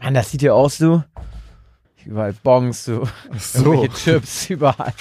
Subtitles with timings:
[0.00, 1.02] Mann, das sieht ja aus, du.
[2.04, 3.04] Überall Bongs, du.
[3.38, 3.72] So.
[3.72, 4.94] Irgendwelche Chips, überall.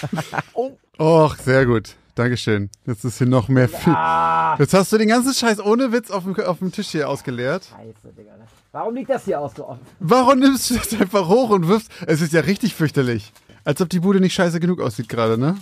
[0.54, 0.72] oh.
[1.00, 1.96] Och, sehr gut.
[2.16, 2.70] Dankeschön.
[2.88, 3.70] Jetzt ist hier noch mehr.
[3.70, 4.56] Fi Ah.
[4.58, 7.66] Jetzt hast du den ganzen Scheiß ohne Witz auf dem, auf dem Tisch hier ausgeleert.
[7.66, 8.32] Scheiße, Digga.
[8.72, 9.86] Warum liegt das hier aus so offen?
[10.00, 11.90] Warum nimmst du das einfach hoch und wirfst?
[12.08, 13.32] Es ist ja richtig fürchterlich.
[13.64, 15.58] Als ob die Bude nicht scheiße genug aussieht gerade, ne?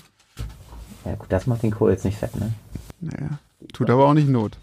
[1.03, 2.53] Ja gut, das macht den Kohl jetzt nicht fett, ne?
[3.01, 3.39] Naja.
[3.73, 4.57] Tut aber auch nicht Not.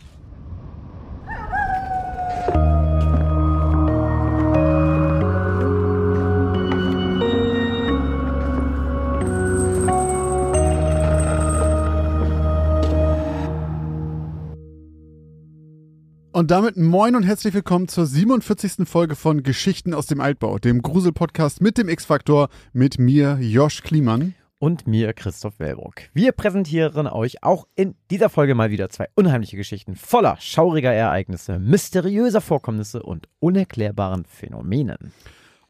[16.35, 18.89] Und damit moin und herzlich willkommen zur 47.
[18.89, 24.35] Folge von Geschichten aus dem Altbau, dem Grusel-Podcast mit dem X-Faktor, mit mir, Josh Kliemann.
[24.59, 25.97] Und mir, Christoph Wellbrock.
[26.15, 31.59] Wir präsentieren euch auch in dieser Folge mal wieder zwei unheimliche Geschichten voller schauriger Ereignisse,
[31.59, 35.13] mysteriöser Vorkommnisse und unerklärbaren Phänomenen.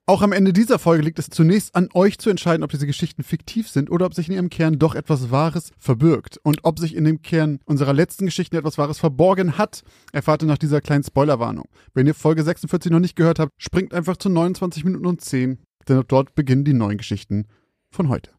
[0.04, 3.22] Auch am Ende dieser Folge liegt es zunächst an euch zu entscheiden, ob diese Geschichten
[3.22, 6.40] fiktiv sind oder ob sich in ihrem Kern doch etwas Wahres verbirgt.
[6.42, 10.48] Und ob sich in dem Kern unserer letzten Geschichten etwas Wahres verborgen hat, erfahrt ihr
[10.48, 11.68] nach dieser kleinen Spoilerwarnung.
[11.94, 15.60] Wenn ihr Folge 46 noch nicht gehört habt, springt einfach zu 29 Minuten und 10,
[15.88, 17.46] denn dort beginnen die neuen Geschichten
[17.88, 18.32] von heute.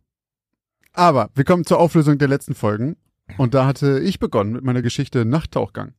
[0.91, 2.97] Aber wir kommen zur Auflösung der letzten Folgen.
[3.37, 5.93] Und da hatte ich begonnen mit meiner Geschichte Nachttauchgang.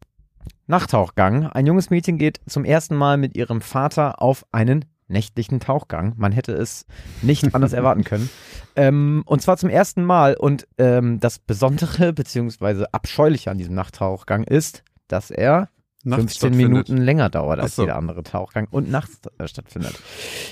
[0.66, 1.46] Nachtauchgang.
[1.46, 6.14] Ein junges Mädchen geht zum ersten Mal mit ihrem Vater auf einen nächtlichen Tauchgang.
[6.16, 6.86] Man hätte es
[7.22, 8.28] nicht anders erwarten können.
[8.76, 10.34] Ähm, und zwar zum ersten Mal.
[10.34, 12.86] Und ähm, das Besondere bzw.
[12.92, 15.68] Abscheuliche an diesem Nachttauchgang ist, dass er
[16.06, 16.68] Nachts 15 stattfindet.
[16.68, 17.82] Minuten länger dauert als so.
[17.82, 19.98] jeder andere Tauchgang und nachts äh, stattfindet.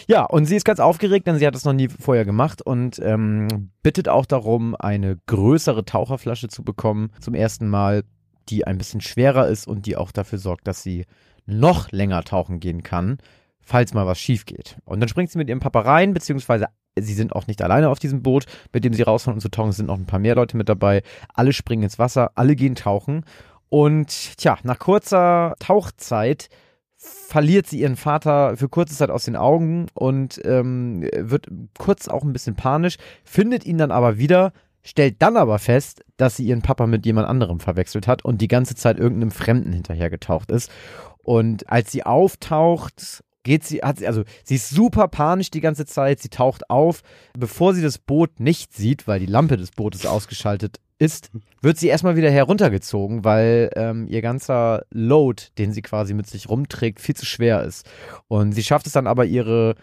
[0.09, 2.99] Ja, und sie ist ganz aufgeregt, denn sie hat es noch nie vorher gemacht und
[3.03, 8.05] ähm, bittet auch darum, eine größere Taucherflasche zu bekommen zum ersten Mal,
[8.49, 11.05] die ein bisschen schwerer ist und die auch dafür sorgt, dass sie
[11.45, 13.19] noch länger tauchen gehen kann,
[13.65, 14.77] falls mal was schief geht.
[14.85, 16.67] Und dann springt sie mit ihrem Papa rein, beziehungsweise
[16.99, 19.71] sie sind auch nicht alleine auf diesem Boot, mit dem sie rausfahren und zu tauchen,
[19.71, 21.03] es sind noch ein paar mehr Leute mit dabei.
[21.33, 23.25] Alle springen ins Wasser, alle gehen tauchen.
[23.69, 26.49] Und tja, nach kurzer Tauchzeit
[26.97, 32.23] verliert sie ihren Vater für kurze Zeit aus den Augen und ähm, wird kurz auch
[32.23, 34.53] ein bisschen panisch, findet ihn dann aber wieder,
[34.83, 38.49] stellt dann aber fest, dass sie ihren Papa mit jemand anderem verwechselt hat und die
[38.49, 40.71] ganze Zeit irgendeinem Fremden hinterhergetaucht ist.
[41.19, 45.85] Und als sie auftaucht, geht sie, hat sie, also sie ist super panisch die ganze
[45.87, 47.03] Zeit, sie taucht auf,
[47.37, 51.31] bevor sie das Boot nicht sieht, weil die Lampe des Bootes ausgeschaltet ist,
[51.61, 56.49] wird sie erstmal wieder heruntergezogen, weil ähm, ihr ganzer Load, den sie quasi mit sich
[56.49, 57.85] rumträgt, viel zu schwer ist.
[58.29, 59.75] Und sie schafft es dann aber, ihre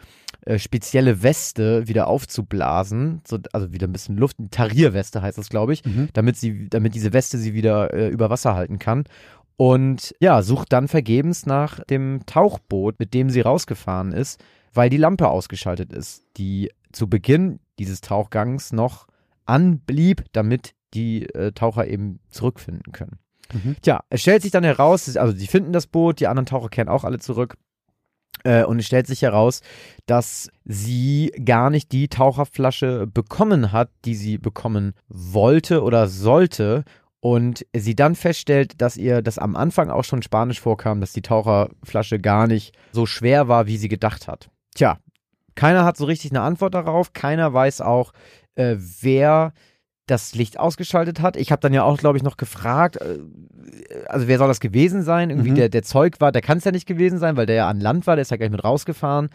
[0.45, 5.73] äh, spezielle Weste wieder aufzublasen, so, also wieder ein bisschen Luft, Tarierweste heißt das, glaube
[5.73, 6.07] ich, Mhm.
[6.13, 9.03] damit sie, damit diese Weste sie wieder äh, über Wasser halten kann.
[9.59, 14.41] Und ja, sucht dann vergebens nach dem Tauchboot, mit dem sie rausgefahren ist,
[14.73, 19.07] weil die Lampe ausgeschaltet ist, die zu Beginn dieses Tauchgangs noch
[19.45, 23.19] anblieb, damit die äh, Taucher eben zurückfinden können.
[23.51, 23.75] Mhm.
[23.81, 26.87] Tja, es stellt sich dann heraus, also sie finden das Boot, die anderen Taucher kehren
[26.87, 27.57] auch alle zurück.
[28.45, 29.59] Äh, und es stellt sich heraus,
[30.05, 36.85] dass sie gar nicht die Taucherflasche bekommen hat, die sie bekommen wollte oder sollte.
[37.21, 41.21] Und sie dann feststellt, dass ihr das am Anfang auch schon spanisch vorkam, dass die
[41.21, 44.49] Taucherflasche gar nicht so schwer war, wie sie gedacht hat.
[44.73, 44.99] Tja,
[45.55, 47.11] keiner hat so richtig eine Antwort darauf.
[47.11, 48.13] Keiner weiß auch,
[48.55, 49.51] äh, wer
[50.05, 51.35] das Licht ausgeschaltet hat.
[51.35, 53.19] Ich habe dann ja auch, glaube ich, noch gefragt, äh,
[54.07, 55.29] also wer soll das gewesen sein?
[55.29, 55.55] Irgendwie Mhm.
[55.55, 57.81] der, der Zeug war, der kann es ja nicht gewesen sein, weil der ja an
[57.81, 59.29] Land war, der ist ja gleich mit rausgefahren.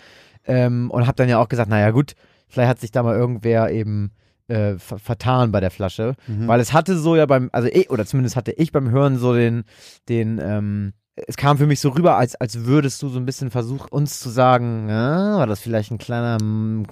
[0.47, 2.15] Ähm, und habe dann ja auch gesagt, naja gut,
[2.49, 4.11] vielleicht hat sich da mal irgendwer eben
[4.49, 6.15] äh, ver vertan bei der Flasche.
[6.27, 6.49] Mhm.
[6.49, 9.35] Weil es hatte so ja beim, also ich, oder zumindest hatte ich beim Hören so
[9.35, 9.65] den,
[10.09, 13.51] den, ähm, es kam für mich so rüber, als, als würdest du so ein bisschen
[13.51, 16.39] versuchen, uns zu sagen, ah, war das vielleicht ein kleiner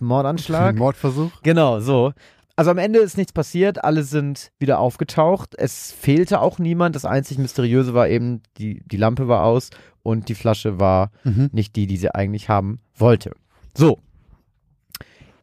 [0.00, 0.70] Mordanschlag?
[0.74, 1.30] Ein Mordversuch?
[1.42, 2.12] Genau, so.
[2.54, 5.54] Also am Ende ist nichts passiert, alle sind wieder aufgetaucht.
[5.56, 6.94] Es fehlte auch niemand.
[6.94, 9.70] Das einzig Mysteriöse war eben, die, die Lampe war aus
[10.02, 11.48] und die Flasche war Mhm.
[11.52, 13.32] nicht die, die sie eigentlich haben wollte.
[13.76, 13.98] So.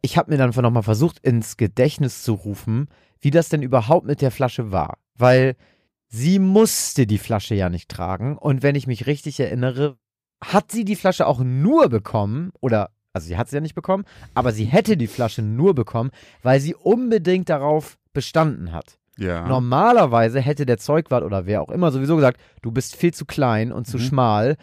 [0.01, 2.87] Ich habe mir dann nochmal versucht, ins Gedächtnis zu rufen,
[3.19, 4.97] wie das denn überhaupt mit der Flasche war.
[5.15, 5.55] Weil
[6.07, 8.37] sie musste die Flasche ja nicht tragen.
[8.37, 9.97] Und wenn ich mich richtig erinnere,
[10.43, 14.05] hat sie die Flasche auch nur bekommen, oder, also sie hat sie ja nicht bekommen,
[14.33, 16.11] aber sie hätte die Flasche nur bekommen,
[16.43, 18.97] weil sie unbedingt darauf bestanden hat.
[19.17, 19.45] Ja.
[19.47, 23.73] Normalerweise hätte der Zeugwart oder wer auch immer sowieso gesagt, du bist viel zu klein
[23.73, 24.01] und zu Mhm.
[24.01, 24.57] schmal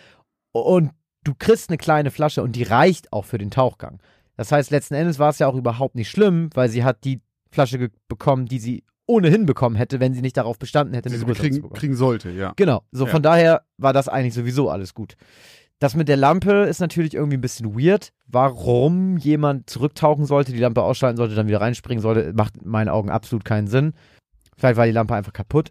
[0.52, 0.92] und
[1.24, 4.00] du kriegst eine kleine Flasche und die reicht auch für den Tauchgang.
[4.36, 7.20] Das heißt, letzten Endes war es ja auch überhaupt nicht schlimm, weil sie hat die
[7.50, 11.24] Flasche bekommen, die sie ohnehin bekommen hätte, wenn sie nicht darauf bestanden hätte, Die sie
[11.26, 12.52] kriegen, kriegen sollte, ja.
[12.56, 13.10] Genau, so Ja.
[13.12, 15.16] von daher war das eigentlich sowieso alles gut.
[15.78, 18.12] Das mit der Lampe ist natürlich irgendwie ein bisschen weird.
[18.26, 22.88] Warum jemand zurücktauchen sollte, die Lampe ausschalten sollte, dann wieder reinspringen sollte, macht in meinen
[22.88, 23.92] Augen absolut keinen Sinn.
[24.56, 25.70] Vielleicht war die Lampe einfach kaputt.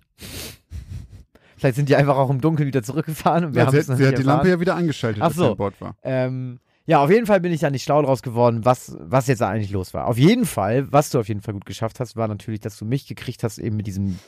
[1.57, 3.85] Vielleicht sind die einfach auch im Dunkeln wieder zurückgefahren und wir Ja, haben sie, es
[3.88, 4.25] sie hat die erfahren.
[4.25, 5.95] Lampe ja wieder angeschaltet, Ach als sie an Bord war.
[6.03, 9.39] Ähm, ja, auf jeden Fall bin ich da nicht schlau draus geworden, was, was jetzt
[9.41, 10.05] da eigentlich los war.
[10.07, 12.85] Auf jeden Fall, was du auf jeden Fall gut geschafft hast, war natürlich, dass du
[12.85, 14.19] mich gekriegt hast, eben mit diesem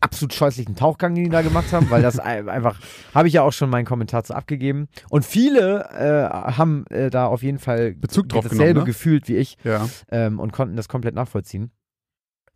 [0.00, 2.78] absolut scheußlichen Tauchgang, den die da gemacht haben, weil das ein- einfach,
[3.14, 4.88] habe ich ja auch schon meinen Kommentar zu abgegeben.
[5.10, 8.84] Und viele äh, haben äh, da auf jeden Fall Bezug drauf dasselbe genommen, ne?
[8.86, 9.88] gefühlt wie ich Ja.
[10.10, 11.70] ähm, und konnten das komplett nachvollziehen.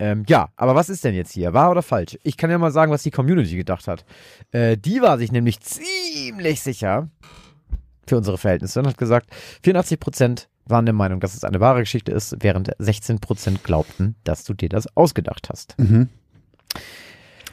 [0.01, 1.53] Ähm, ja, aber was ist denn jetzt hier?
[1.53, 2.19] Wahr oder falsch?
[2.25, 4.05] Ich kann ja mal sagen, was die Community gedacht hat.
[4.51, 7.11] Äh, die war sich nämlich ziemlich sicher
[8.07, 9.31] für unsere Verhältnisse und hat gesagt,
[9.65, 14.55] 84% waren der Meinung, dass es eine wahre Geschichte ist, während 16% glaubten, dass du
[14.55, 15.79] dir das ausgedacht hast.
[15.79, 16.09] Mhm.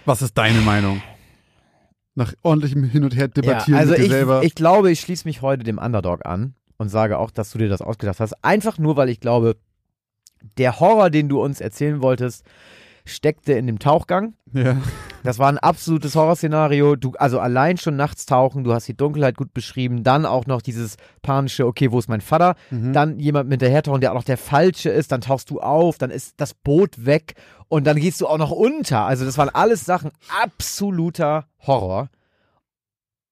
[0.05, 1.01] Was ist deine Meinung?
[2.15, 4.43] Nach ordentlichem Hin und Her debattieren ja, also mit dir ich, selber.
[4.43, 7.69] ich glaube, ich schließe mich heute dem Underdog an und sage auch, dass du dir
[7.69, 8.33] das ausgedacht hast.
[8.43, 9.57] Einfach nur, weil ich glaube,
[10.57, 12.45] der Horror, den du uns erzählen wolltest,
[13.05, 14.33] steckte in dem Tauchgang.
[14.53, 14.77] ja.
[15.23, 16.95] Das war ein absolutes Horrorszenario.
[16.95, 20.61] Du, also allein schon nachts tauchen, du hast die Dunkelheit gut beschrieben, dann auch noch
[20.61, 22.55] dieses panische, okay, wo ist mein Vater?
[22.69, 22.93] Mhm.
[22.93, 25.97] Dann jemand mit hinterher tauchen, der auch noch der Falsche ist, dann tauchst du auf,
[25.97, 27.35] dann ist das Boot weg
[27.67, 29.05] und dann gehst du auch noch unter.
[29.05, 30.11] Also das waren alles Sachen
[30.43, 32.09] absoluter Horror.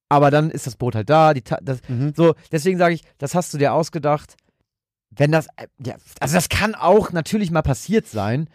[0.09, 2.13] Aber dann ist das Boot halt da, die, das, Mhm.
[2.15, 4.36] so, deswegen sage ich, das hast du dir ausgedacht.
[5.12, 8.50] Wenn das, äh, ja, also das kann auch natürlich mal passiert sein.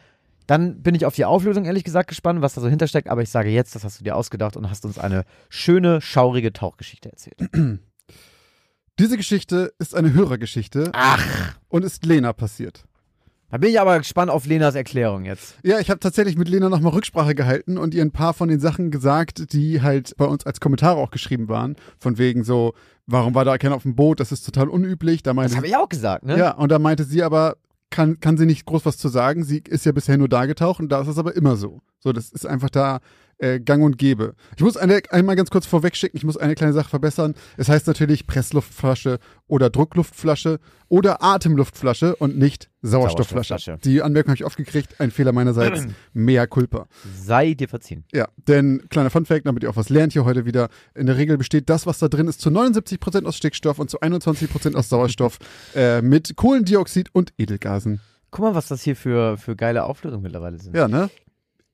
[0.46, 3.08] Dann bin ich auf die Auflösung ehrlich gesagt gespannt, was da so hintersteckt.
[3.08, 6.52] Aber ich sage jetzt, das hast du dir ausgedacht und hast uns eine schöne, schaurige
[6.52, 7.38] Tauchgeschichte erzählt.
[8.99, 12.85] Diese Geschichte ist eine Hörergeschichte Ach, und ist Lena passiert.
[13.50, 15.56] da bin ich aber gespannt auf Lenas Erklärung jetzt.
[15.64, 18.61] Ja, ich habe tatsächlich mit Lena nochmal Rücksprache gehalten und ihr ein paar von den
[18.61, 21.75] Sachen gesagt, die halt bei uns als Kommentare auch geschrieben waren.
[21.99, 22.75] Von wegen so,
[23.06, 24.20] warum war da keiner auf dem Boot?
[24.20, 25.25] Das ist total unüblich.
[25.25, 26.38] Da meinte Das habe ich auch gesagt, ne?
[26.38, 27.56] Ja, und da meinte sie aber,
[27.94, 29.44] kann, kann sie nicht groß was zu sagen.
[29.44, 31.81] Sie ist ja bisher nur da getaucht und da ist es aber immer so.
[32.00, 32.99] So, das ist einfach da
[33.38, 34.34] äh, gang und gäbe.
[34.56, 37.34] Ich muss eine, einmal ganz kurz vorweg schicken, ich muss eine kleine Sache verbessern.
[37.56, 43.48] Es heißt natürlich Pressluftflasche oder Druckluftflasche oder Atemluftflasche und nicht Sauerstoffflasche.
[43.48, 43.78] Sauerstoffflasche.
[43.84, 45.00] Die Anmerkung habe ich oft gekriegt.
[45.00, 45.86] Ein Fehler meinerseits.
[46.12, 46.86] Mea culpa.
[47.16, 48.04] Sei dir verziehen.
[48.12, 50.69] Ja, denn kleiner Funfact, damit ihr auch was lernt hier heute wieder.
[50.94, 54.00] In der Regel besteht das, was da drin ist, zu 79% aus Stickstoff und zu
[54.00, 55.38] 21% aus Sauerstoff
[55.75, 58.00] äh, mit Kohlendioxid und Edelgasen.
[58.31, 60.75] Guck mal, was das hier für, für geile Auflösungen mittlerweile sind.
[60.75, 61.08] Ja, ne?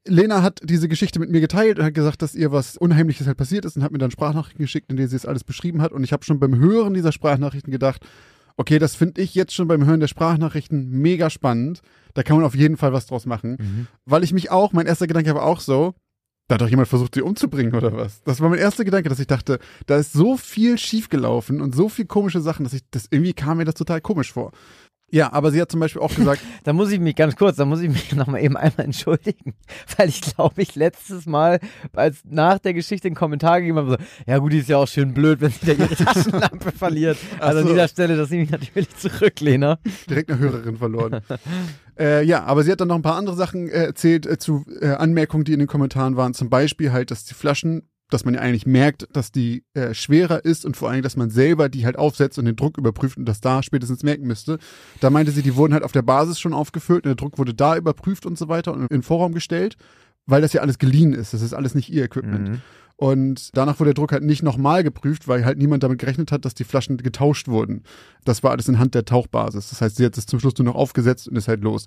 [0.07, 3.37] Lena hat diese Geschichte mit mir geteilt und hat gesagt, dass ihr was Unheimliches halt
[3.37, 5.93] passiert ist und hat mir dann Sprachnachrichten geschickt, in denen sie es alles beschrieben hat.
[5.93, 8.07] Und ich habe schon beim Hören dieser Sprachnachrichten gedacht,
[8.57, 11.83] okay, das finde ich jetzt schon beim Hören der Sprachnachrichten mega spannend.
[12.15, 13.57] Da kann man auf jeden Fall was draus machen.
[13.61, 13.87] Mhm.
[14.05, 15.95] Weil ich mich auch, mein erster Gedanke war auch so,
[16.49, 18.23] da hat doch jemand versucht, sie umzubringen oder was?
[18.25, 21.89] Das war mein erster Gedanke, dass ich dachte, da ist so viel schiefgelaufen und so
[21.89, 24.51] viel komische Sachen, dass ich, das irgendwie kam mir das total komisch vor.
[25.13, 27.65] Ja, aber sie hat zum Beispiel auch gesagt, Da muss ich mich ganz kurz, da
[27.65, 29.55] muss ich mich nochmal eben einmal entschuldigen,
[29.97, 31.59] weil ich glaube, ich letztes Mal,
[31.93, 33.97] als nach der Geschichte einen Kommentar gegeben habe, so,
[34.27, 37.19] ja gut, die ist ja auch schön blöd, wenn sie da ihre Taschenlampe verliert.
[37.39, 37.73] Also Ach an so.
[37.75, 39.79] dieser Stelle, das nehme ich natürlich zurück, Lena.
[40.09, 41.21] direkt eine Hörerin verloren.
[41.99, 44.65] äh, ja, aber sie hat dann noch ein paar andere Sachen äh, erzählt äh, zu
[44.81, 46.35] äh, Anmerkungen, die in den Kommentaren waren.
[46.35, 50.45] Zum Beispiel halt, dass die Flaschen, dass man ja eigentlich merkt, dass die äh, schwerer
[50.45, 53.25] ist und vor allem, dass man selber die halt aufsetzt und den Druck überprüft und
[53.25, 54.59] das da spätestens merken müsste.
[55.01, 57.55] Da meinte sie, die wurden halt auf der Basis schon aufgefüllt und der Druck wurde
[57.55, 59.77] da überprüft und so weiter und in den Vorraum gestellt,
[60.27, 61.33] weil das ja alles geliehen ist.
[61.33, 62.49] Das ist alles nicht ihr Equipment.
[62.49, 62.61] Mhm.
[63.01, 66.45] Und danach wurde der Druck halt nicht nochmal geprüft, weil halt niemand damit gerechnet hat,
[66.45, 67.83] dass die Flaschen getauscht wurden.
[68.27, 69.71] Das war alles in Hand der Tauchbasis.
[69.71, 71.87] Das heißt, sie hat es zum Schluss nur noch aufgesetzt und ist halt los.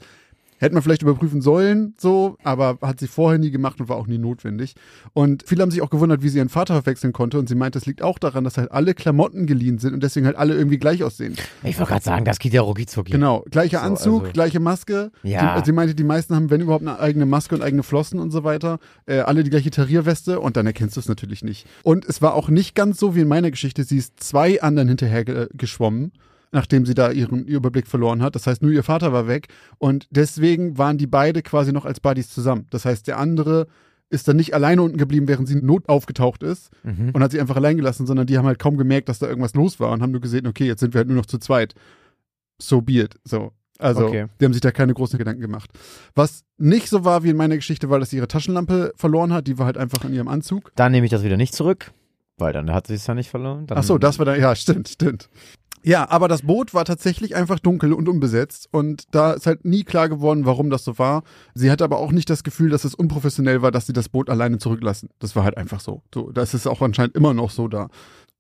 [0.60, 4.08] Hätte man vielleicht überprüfen sollen, so, aber hat sie vorher nie gemacht und war auch
[4.08, 4.76] nie notwendig.
[5.14, 7.38] Und viele haben sich auch gewundert, wie sie ihren Vater verwechseln konnte.
[7.40, 10.26] Und sie meint, das liegt auch daran, dass halt alle Klamotten geliehen sind und deswegen
[10.26, 11.36] halt alle irgendwie gleich aussehen.
[11.64, 13.12] Ich wollte gerade sagen, das geht ja rucki zucki.
[13.12, 15.12] Genau, gleicher So, Anzug, also- gleiche Maske.
[15.24, 15.60] Ja.
[15.60, 18.32] Die, sie meinte, die meisten haben, wenn überhaupt, eine eigene Maske und eigene Flossen und
[18.32, 18.80] so weiter.
[19.06, 21.68] Äh, alle die gleiche Tarierweste und dann erkennst du es natürlich nicht.
[21.84, 23.84] Und es war auch nicht ganz so wie in meiner Geschichte.
[23.84, 26.12] Sie ist zwei anderen hinterher ge geschwommen,
[26.54, 28.36] nachdem sie da ihren Überblick verloren hat.
[28.36, 32.00] Das heißt, nur ihr Vater war weg und deswegen waren die beide quasi noch als
[32.00, 32.68] Buddies zusammen.
[32.70, 33.68] Das heißt, der andere
[34.10, 37.10] ist dann nicht alleine unten geblieben, während sie not aufgetaucht ist Mhm.
[37.14, 39.56] und hat sie einfach allein gelassen, sondern die haben halt kaum gemerkt, dass da irgendwas
[39.56, 41.74] los war und haben nur gesehen, okay, jetzt sind wir halt nur noch zu zweit.
[42.62, 43.16] So be it.
[43.24, 43.52] So.
[43.80, 44.28] Also, Okay.
[44.40, 45.72] die haben sich da keine großen Gedanken gemacht.
[46.14, 49.48] Was nicht so war wie in meiner Geschichte, war, dass sie ihre Taschenlampe verloren hat.
[49.48, 50.72] Die war halt einfach in ihrem Anzug.
[50.76, 51.92] Dann nehme ich das wieder nicht zurück,
[52.38, 53.66] weil dann hat sie es ja nicht verloren.
[53.66, 55.28] Dann Ach so, das war dann, ja, stimmt, stimmt.
[55.84, 59.84] Ja, aber das Boot war tatsächlich einfach dunkel und unbesetzt und da ist halt nie
[59.84, 61.24] klar geworden, warum das so war.
[61.54, 64.30] Sie hatte aber auch nicht das Gefühl, dass es unprofessionell war, dass sie das Boot
[64.30, 65.10] alleine zurücklassen.
[65.20, 66.02] Das war halt einfach so.
[66.14, 67.90] So, das ist auch anscheinend immer noch so da.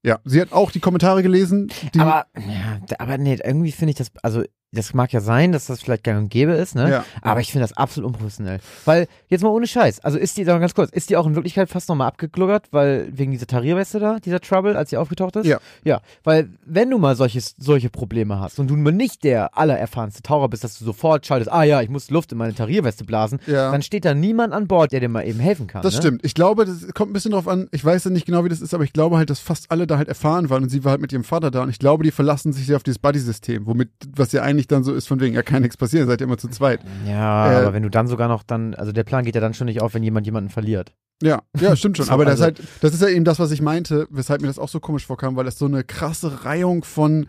[0.06, 1.70] Ja, sie hat auch die Kommentare gelesen.
[1.98, 5.82] Aber, ja, aber nee, irgendwie finde ich das, also das mag ja sein, dass das
[5.82, 6.90] vielleicht gang und gäbe ist, ne?
[6.90, 7.06] Ja.
[7.22, 8.60] Aber ich finde das absolut unprofessionell.
[8.86, 11.70] Weil, jetzt mal ohne Scheiß, also ist die, ganz kurz, ist die auch in Wirklichkeit
[11.70, 15.46] fast nochmal abgegluggert, weil wegen dieser Tarierweste da, dieser Trouble, als sie aufgetaucht ist?
[15.46, 15.60] Ja.
[15.84, 20.24] Ja, weil wenn du mal solches, solche Probleme hast und du mal nicht der allererfahrenste
[20.24, 23.40] Taucher bist, dass du sofort schaltest, ah ja, ich muss Luft in meine Tarierweste blasen,
[23.46, 23.72] Ja.
[23.72, 25.84] dann steht da niemand an Bord, der dir mal eben helfen kann.
[25.84, 26.02] das ne?
[26.02, 26.26] stimmt.
[26.26, 27.68] Ich glaube, das kommt ein bisschen drauf an.
[27.72, 29.86] Ich weiß ja nicht genau, wie das ist, aber ich glaube halt, dass fast alle
[29.88, 32.04] da halt erfahren waren und sie war halt mit ihrem Vater da und ich glaube,
[32.04, 35.20] die verlassen sich sehr auf dieses Buddy-System, womit, was ja eigentlich dann so ist von
[35.20, 36.80] wegen, ja, kann nichts passieren, seid ihr immer zu zweit.
[37.08, 39.54] Ja, Äh, aber wenn du dann sogar noch dann, also der Plan geht ja dann
[39.54, 40.94] schon nicht auf, wenn jemand jemanden verliert.
[41.22, 42.10] Ja, ja, stimmt schon.
[42.12, 44.48] Aber das, ist also- halt, das ist ja eben das, was ich meinte, weshalb mir
[44.48, 47.28] das auch so komisch vorkam, weil das so eine krasse Reihung von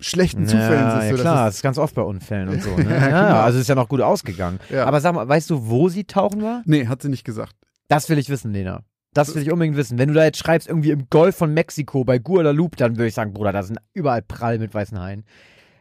[0.00, 1.10] schlechten Zufällen ja, ist.
[1.10, 2.70] ja klar, ist das ist ganz oft bei Unfällen und so.
[2.76, 2.84] Ne?
[2.84, 3.40] Ja, ja, genau.
[3.40, 4.60] also ist ja noch gut ausgegangen.
[4.70, 4.84] Ja.
[4.84, 6.62] Aber sag mal, weißt du, wo sie tauchen war?
[6.66, 7.56] nee, hat sie nicht gesagt.
[7.88, 8.82] Das will ich wissen, Lena.
[9.14, 9.98] Das will ich unbedingt wissen.
[9.98, 13.14] Wenn du da jetzt schreibst, irgendwie im Golf von Mexiko bei Guadalupe, dann würde ich
[13.14, 15.24] sagen, Bruder, da sind überall prall mit weißen Haien.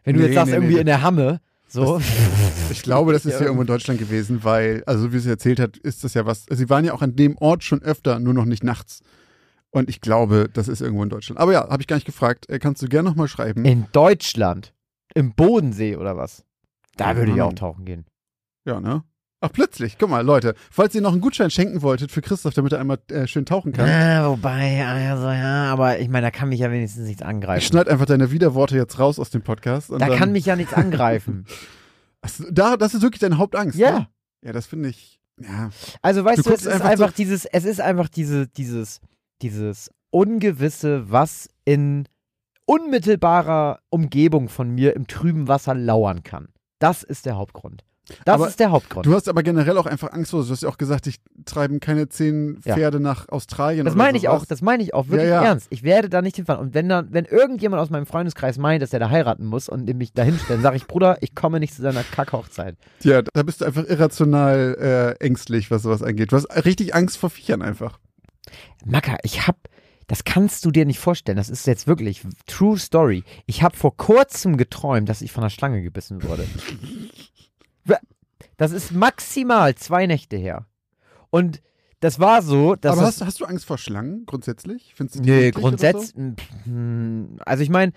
[0.08, 2.00] Wenn du Nee, jetzt sagst, nee, irgendwie nee, in der Hamme, so.
[2.72, 3.40] Ich glaube, das ist Ja.
[3.40, 6.26] ja irgendwo in Deutschland gewesen, weil, also so wie sie erzählt hat, ist das ja
[6.26, 6.46] was.
[6.50, 9.02] Sie waren ja auch an dem Ort schon öfter, nur noch nicht nachts.
[9.70, 11.40] Und ich glaube, das ist irgendwo in Deutschland.
[11.42, 12.50] Aber ja, habe ich gar nicht gefragt.
[12.50, 13.66] Äh, Kannst du gerne nochmal schreiben.
[13.66, 14.74] in Deutschland,
[15.14, 16.46] im Bodensee oder was?
[16.96, 18.06] Da würde ich auch tauchen gehen.
[18.66, 19.04] Ja, ne?
[19.40, 19.98] Ach, plötzlich.
[20.00, 20.56] Guck mal, Leute.
[20.72, 23.72] Falls ihr noch einen Gutschein schenken wolltet für Christoph, damit er einmal äh, schön tauchen
[23.72, 27.28] kann, Ja, wobei, also ja, aber ich meine, da kann mich ja wenigstens nichts ich
[27.28, 27.62] angreifen.
[27.66, 29.92] schneid einfach deine Widerworte jetzt raus aus dem Podcast.
[29.92, 31.46] Und Da kann mich ja nichts angreifen.
[32.52, 33.78] Da, das ist wirklich deine Hauptangst.
[33.78, 34.00] Ja.
[34.00, 34.08] Ne?
[34.44, 35.20] Ja, das finde ich.
[35.40, 35.70] Ja.
[36.02, 39.00] Also weißt Du du, es ist einfach einfach so- dieses, es ist einfach diese, dieses,
[39.42, 42.06] dieses Ungewisse, was in
[42.66, 46.50] unmittelbarer Umgebung von mir im trüben Wasser lauern kann.
[46.80, 47.84] Das ist der Hauptgrund.
[48.26, 49.06] Das Aber ist der Hauptgrund.
[49.06, 50.44] Du hast aber generell auch einfach Angst vor.
[50.44, 52.76] Du hast ja auch gesagt, ich treiben keine zehn Ja.
[52.76, 53.84] Pferde nach Australien.
[53.86, 54.42] das meine ich sowas.
[54.44, 55.50] auch, das meine ich auch wirklich Ja, ja.
[55.50, 55.68] ernst.
[55.72, 56.62] Ich werde da nicht hinfahren.
[56.68, 59.86] Und wenn dann, wenn irgendjemand aus meinem Freundeskreis meint, dass er da heiraten muss und
[59.96, 62.78] mich da hinstellen, sage ich, Bruder, ich komme nicht zu seiner Kackhochzeit.
[63.04, 66.32] Ja, da bist du einfach irrational äh, ängstlich, was sowas angeht.
[66.32, 68.00] Du hast richtig Angst vor Viechern einfach.
[68.86, 69.58] Macker, ich hab,
[70.08, 71.38] das kannst du dir nicht vorstellen.
[71.38, 73.24] Das ist jetzt wirklich True Story.
[73.46, 76.46] Ich habe vor kurzem geträumt, dass ich von einer Schlange gebissen wurde.
[78.58, 80.66] Das ist maximal zwei Nächte her.
[81.30, 81.62] Und
[82.00, 84.94] das war so, dass aber hast, hast du Angst vor Schlangen grundsätzlich?
[84.96, 86.14] Findest du die Nee, grundsätzlich.
[86.66, 87.92] hm, Also ich meine,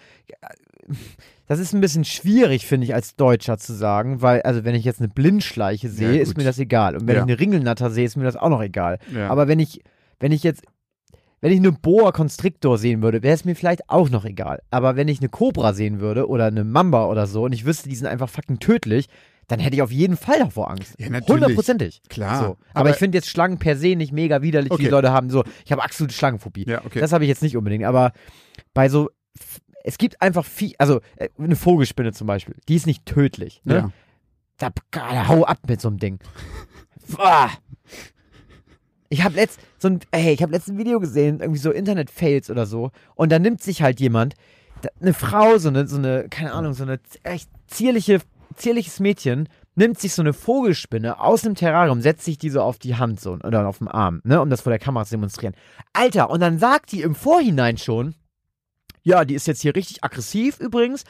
[1.46, 4.84] das ist ein bisschen schwierig, finde ich, als Deutscher zu sagen, weil, also wenn ich
[4.84, 6.96] jetzt eine Blindschleiche sehe, Ja, ist mir das egal.
[6.96, 7.22] Und wenn Ja.
[7.22, 8.98] ich eine Ringelnatter sehe, ist mir das auch noch egal.
[9.10, 9.18] So?
[9.18, 9.28] Ja.
[9.28, 9.82] Aber wenn ich,
[10.18, 10.62] wenn ich jetzt,
[11.40, 14.62] wenn ich eine Boa Constrictor sehen würde, wäre es mir vielleicht auch noch egal.
[14.70, 17.88] Aber wenn ich eine Cobra sehen würde oder eine Mamba oder so und ich wüsste,
[17.88, 19.08] die sind einfach fucking tödlich,
[19.50, 20.94] dann hätte ich auf jeden Fall davor Angst.
[20.98, 21.42] Ja, natürlich.
[21.42, 22.02] Hundertprozentig.
[22.08, 22.38] Klar.
[22.38, 22.44] So.
[22.44, 24.84] Aber, Aber- ich finde jetzt Schlangen per se nicht mega widerlich, wie Okay.
[24.84, 25.30] die Leute haben.
[25.30, 26.66] So, ich habe absolute Schlangenphobie.
[26.68, 27.00] ja, okay.
[27.00, 28.12] Das habe ich jetzt nicht unbedingt, aber
[28.74, 29.10] bei so,
[29.84, 33.60] es gibt einfach viel, also äh, eine Vogelspinne zum Beispiel, die ist nicht tödlich.
[33.64, 33.74] Ne?
[33.74, 33.90] ja.
[34.58, 36.18] Da, da hau ab mit so einem Ding.
[37.18, 37.48] Ah.
[39.08, 42.66] Ich habe letzt so ein, ey, ich habe letztes Video gesehen, irgendwie so Internet-Fails oder
[42.66, 44.34] so, und da nimmt sich halt jemand,
[45.00, 48.20] eine Frau, so eine, so eine, keine Ahnung, so eine echt zierliche,
[48.54, 52.78] zierliches Mädchen, nimmt sich so eine Vogelspinne aus dem Terrarium, setzt sich die so auf
[52.78, 55.54] die Hand so oder auf den Arm, ne, um das vor der Kamera zu demonstrieren.
[55.92, 58.14] Alter, und dann sagt die im Vorhinein schon,
[59.02, 61.04] ja, die ist jetzt hier richtig aggressiv übrigens.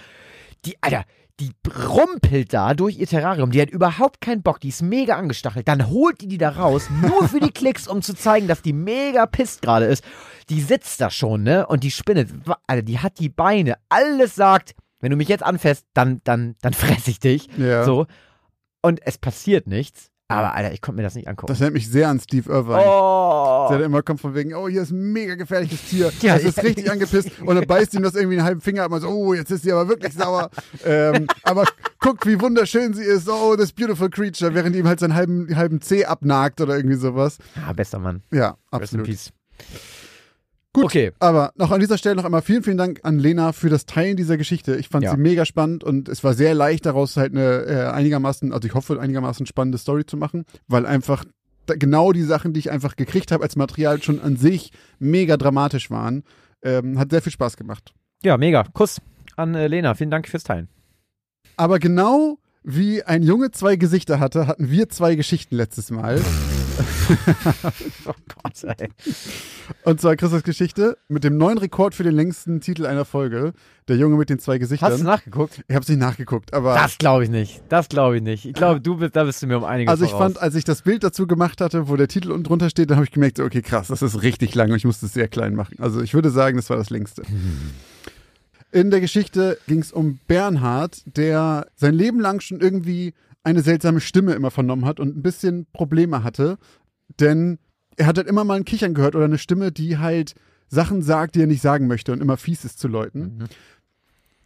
[0.64, 1.04] Die, Alter,
[1.40, 1.52] die
[1.88, 3.50] rumpelt da durch ihr Terrarium.
[3.50, 4.60] Die hat überhaupt keinen Bock.
[4.60, 5.66] Die ist mega angestachelt.
[5.66, 8.74] Dann holt die die da raus, nur für die Klicks, um zu zeigen, dass die
[8.74, 10.04] mega pisst gerade ist.
[10.50, 11.66] Die sitzt da schon, ne?
[11.66, 12.26] Und die Spinne,
[12.66, 13.76] Alter, die hat die Beine.
[13.88, 17.48] Alles sagt, wenn du mich jetzt anfasst, dann, dann, dann fress ich dich.
[17.56, 17.84] ja.
[17.84, 18.06] So.
[18.82, 20.10] Und es passiert nichts.
[20.30, 21.48] Aber, Alter, ich konnte mir das nicht angucken.
[21.48, 22.84] Das erinnert mich sehr an Steve Irvine.
[22.86, 23.66] oh.
[23.68, 26.12] Der immer kommt von wegen, oh, hier ist ein mega gefährliches Tier.
[26.20, 26.62] Ja, das ist ja.
[26.62, 27.30] richtig angepisst.
[27.40, 29.64] Und dann beißt ihm das irgendwie einen halben Finger ab und so, oh, jetzt ist
[29.64, 30.50] sie aber wirklich sauer.
[30.84, 31.64] ähm, aber
[31.98, 33.28] guckt, wie wunderschön sie ist.
[33.28, 34.54] Oh, this beautiful creature.
[34.54, 37.38] Während ihm halt seinen halben, halben Zeh abnagt oder irgendwie sowas.
[37.66, 38.22] Ah, bester Mann.
[38.30, 39.06] Ja, Rest in absolut.
[39.06, 39.32] peace.
[40.72, 40.84] Gut.
[40.84, 41.10] Okay.
[41.18, 44.16] Aber noch an dieser Stelle noch einmal vielen, vielen Dank an Lena für das Teilen
[44.16, 44.76] dieser Geschichte.
[44.76, 45.10] Ich fand Ja.
[45.12, 48.74] sie mega spannend und es war sehr leicht daraus halt eine äh, einigermaßen, also ich
[48.74, 51.24] hoffe einigermaßen spannende Story zu machen, weil einfach
[51.66, 55.36] da, genau die Sachen, die ich einfach gekriegt habe als Material schon an sich mega
[55.36, 56.22] dramatisch waren.
[56.62, 57.92] Ähm, hat sehr viel Spaß gemacht.
[58.22, 58.64] Ja, mega.
[58.72, 59.00] Kuss
[59.36, 59.94] an äh, Lena.
[59.94, 60.68] Vielen Dank fürs Teilen.
[61.56, 66.20] Aber genau wie ein Junge zwei Gesichter hatte, hatten wir zwei Geschichten letztes Mal.
[68.06, 68.88] Oh Gott, ey.
[69.84, 73.52] Und zwar Christus Geschichte mit dem neuen Rekord für den längsten Titel einer Folge.
[73.88, 74.92] Der Junge mit den zwei Gesichtern.
[74.92, 75.64] Hast du nachgeguckt?
[75.66, 77.62] ich habe es nicht nachgeguckt, aber Das glaube ich nicht.
[77.68, 78.44] Das glaube ich nicht.
[78.44, 80.34] Ich glaube, du bist, da bist du mir um einiges also ich voraus.
[80.34, 82.96] fand, als ich das Bild dazu gemacht hatte, wo der Titel unten drunter steht, dann
[82.98, 85.28] habe ich gemerkt, so, okay, krass, das ist richtig lang und ich musste es sehr
[85.28, 85.76] klein machen.
[85.80, 87.22] Also ich würde sagen, das war das längste.
[88.72, 94.00] In der Geschichte ging es um Bernhard, der sein Leben lang schon irgendwie eine seltsame
[94.00, 96.58] Stimme immer vernommen hat und ein bisschen Probleme hatte,
[97.18, 97.58] denn
[97.96, 100.34] er hat halt immer mal ein Kichern gehört oder eine Stimme, die halt
[100.68, 103.38] Sachen sagt, die er nicht sagen möchte und immer fies ist zu Leuten.
[103.38, 103.44] Mhm.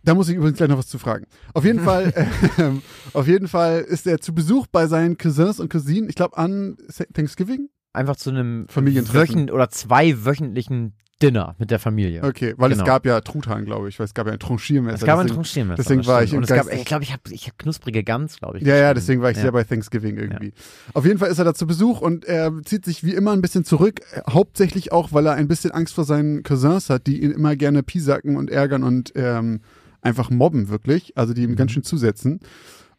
[0.05, 1.27] Da muss ich übrigens gleich noch was zu fragen.
[1.55, 2.13] Auf jeden Fall,
[2.59, 2.83] ähm,
[3.13, 6.77] auf jeden Fall ist er zu Besuch bei seinen Cousins und Cousinen, ich glaube an
[7.13, 7.69] Thanksgiving.
[7.93, 9.37] Einfach zu einem Familientreffen.
[9.37, 10.95] Wöchen oder zwei wöchentlichen
[11.27, 12.23] Dinner mit der Familie.
[12.23, 12.83] Okay, weil Genau.
[12.83, 14.95] es gab ja Truthahn, glaube ich, weil es gab ja ein Tranchiermesser.
[14.97, 15.77] Es gab ein deswegen- Tranchiermesser.
[15.83, 18.39] deswegen war ich im Und es gab, ich glaube, ich habe ich hab knusprige Gans,
[18.39, 18.65] glaube ich.
[18.65, 19.43] Ja, ja, deswegen war ich Ja.
[19.45, 20.53] sehr bei Thanksgiving irgendwie.
[20.93, 23.41] Auf jeden Fall ist er da zu Besuch und er zieht sich wie immer ein
[23.43, 27.23] bisschen zurück, äh, hauptsächlich auch, weil er ein bisschen Angst vor seinen Cousins hat, die
[27.23, 29.61] ihn immer gerne piesacken und ärgern und ähm,
[30.03, 31.57] einfach mobben, wirklich, also die ihm Mhm.
[31.57, 32.41] ganz schön zusetzen.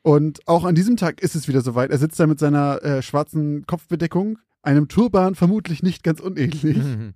[0.05, 1.89] Und auch an diesem Tag ist es wieder soweit.
[1.89, 6.77] Er sitzt da mit seiner äh, schwarzen Kopfbedeckung, einem Turban vermutlich nicht ganz unähnlich.
[6.85, 7.13] Mhm.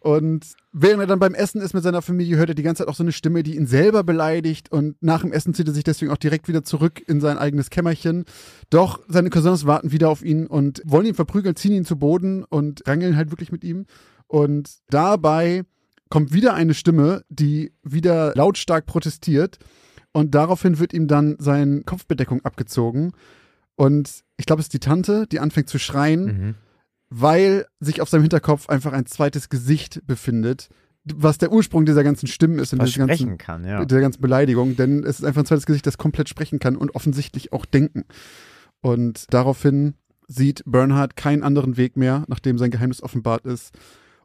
[0.00, 2.88] Und während er dann beim Essen ist mit seiner Familie, hört er die ganze Zeit
[2.88, 4.72] auch so eine Stimme, die ihn selber beleidigt.
[4.72, 7.70] Und nach dem Essen zieht er sich deswegen auch direkt wieder zurück in sein eigenes
[7.70, 8.24] Kämmerchen.
[8.70, 12.42] Doch seine Cousins warten wieder auf ihn und wollen ihn verprügeln, ziehen ihn zu Boden
[12.42, 13.86] und rangeln halt wirklich mit ihm.
[14.26, 15.62] Und dabei
[16.08, 19.58] kommt wieder eine Stimme, die wieder lautstark protestiert.
[20.12, 23.12] Und daraufhin wird ihm dann seine Kopfbedeckung abgezogen.
[23.76, 26.54] Und ich glaube, es ist die Tante, die anfängt zu schreien Mhm.
[27.14, 30.68] weil sich auf seinem Hinterkopf einfach ein zweites Gesicht befindet,
[31.04, 33.84] was der Ursprung dieser ganzen Stimmen ist und dieser sprechen ganzen, kann, ja.
[33.84, 36.94] der ganzen Beleidigung, denn es ist einfach ein zweites Gesicht, das komplett sprechen kann und
[36.94, 38.04] offensichtlich auch denken.
[38.80, 39.94] Und daraufhin
[40.28, 43.74] sieht Bernhard keinen anderen Weg mehr, nachdem sein Geheimnis offenbart ist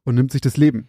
[0.04, 0.88] und nimmt sich das Leben.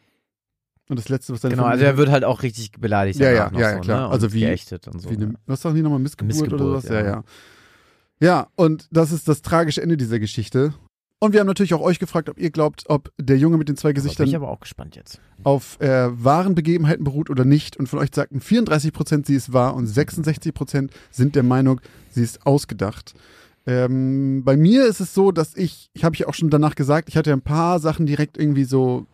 [0.88, 3.20] Und das Letzte, was seine Genau, also er wird halt auch richtig beleidigt.
[3.20, 4.08] Ja, ja, ja, so, klar.
[4.08, 4.08] Ne?
[4.08, 5.10] Also wie- geächtet und so.
[5.10, 6.88] Wie eine, was sagen die nochmal, Missgeburt, oder Missgeburt, sowas?
[6.90, 7.06] Ja, ja.
[7.06, 7.24] ja.
[8.20, 10.74] Ja, und das ist das tragische Ende dieser Geschichte.
[11.20, 13.76] Und wir haben natürlich auch euch gefragt, ob ihr glaubt, ob der Junge mit den
[13.76, 15.20] zwei Aber bin Gesichtern ich aber auch gespannt jetzt.
[15.42, 17.76] auf äh, wahren Begebenheiten beruht oder nicht.
[17.76, 21.80] Und von euch sagten 34% sie ist wahr und 66% sind der Meinung,
[22.10, 23.14] sie ist ausgedacht.
[23.66, 27.08] Ähm, bei mir ist es so, dass ich, ich habe ja auch schon danach gesagt,
[27.08, 29.06] ich hatte ein paar Sachen direkt irgendwie so,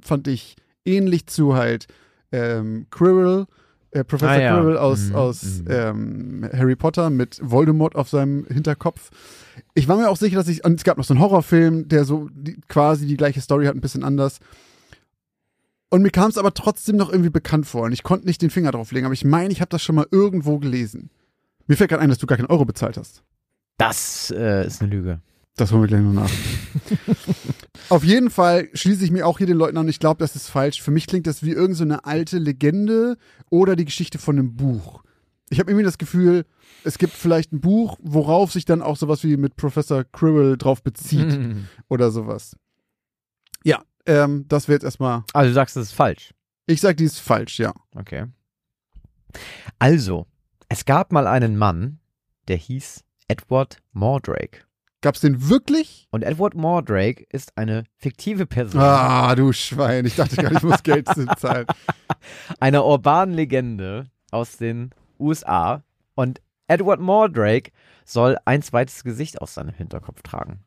[0.00, 1.86] fand ich ähnlich zu halt
[2.32, 3.46] ähm, Quirrell,
[3.92, 4.54] äh, Professor Ah, ja.
[4.56, 5.66] Quirrell aus, Mhm, aus mhm.
[5.68, 9.10] ähm, Harry Potter mit Voldemort auf seinem Hinterkopf.
[9.74, 12.04] Ich war mir auch sicher, dass ich, und es gab noch so einen Horrorfilm, der
[12.04, 14.38] so die, quasi die gleiche Story hat, ein bisschen anders.
[15.88, 18.50] Und mir kam es aber trotzdem noch irgendwie bekannt vor und ich konnte nicht den
[18.50, 21.10] Finger drauf legen, aber ich meine, ich habe das schon mal irgendwo gelesen.
[21.68, 23.22] Mir fällt gerade ein, dass du gar keinen Euro bezahlt hast.
[23.78, 25.20] Das äh, ist eine Lüge.
[25.56, 26.30] Das holen wir gleich noch nach.
[27.88, 29.88] Auf jeden Fall schließe ich mir auch hier den Leuten an.
[29.88, 30.82] Ich glaube, das ist falsch.
[30.82, 33.16] Für mich klingt das wie irgendeine so eine alte Legende
[33.50, 35.02] oder die Geschichte von einem Buch.
[35.48, 36.44] Ich habe irgendwie das Gefühl,
[36.84, 40.82] es gibt vielleicht ein Buch, worauf sich dann auch sowas wie mit Professor Quirrell drauf
[40.82, 41.68] bezieht Mhm.
[41.88, 42.56] oder sowas.
[43.64, 45.22] Ja, ähm, das wäre jetzt erstmal.
[45.32, 46.34] Also du sagst, das ist falsch.
[46.66, 47.72] Ich sag, die ist falsch, ja.
[47.94, 48.26] Okay.
[49.78, 50.26] Also,
[50.68, 52.00] es gab mal einen Mann,
[52.48, 54.65] der hieß Edward Mordrake.
[55.06, 56.08] Gab's den wirklich?
[56.10, 60.04] Und Edward Mordrake ist eine fiktive Person Ah, du Schwein.
[60.04, 61.06] Ich dachte gar nicht, ich muss Geld
[61.38, 61.64] zahlen.
[62.58, 64.90] einer urbanen Legende aus den
[65.20, 65.84] USA.
[66.16, 67.70] Und Edward Mordrake
[68.04, 70.64] soll ein zweites Gesicht aus seinem Hinterkopf tragen.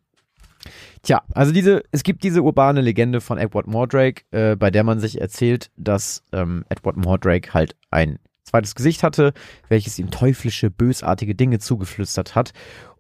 [1.02, 5.02] Tja, also diese, es gibt diese urbane Legende von Edward Mordrake, äh, bei der man
[5.02, 9.34] sich erzählt, dass ähm, Edward Mordrake halt ein zweites Gesicht hatte,
[9.67, 12.54] welches ihm teuflische, bösartige Dinge zugeflüstert hat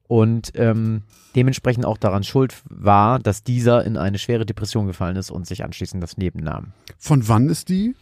[0.09, 1.03] und ähm,
[1.35, 5.63] dementsprechend auch daran schuld war, dass dieser in eine schwere Depression gefallen ist und sich
[5.63, 6.73] anschließend das Leben nahm.
[6.97, 7.95] Von wann ist die?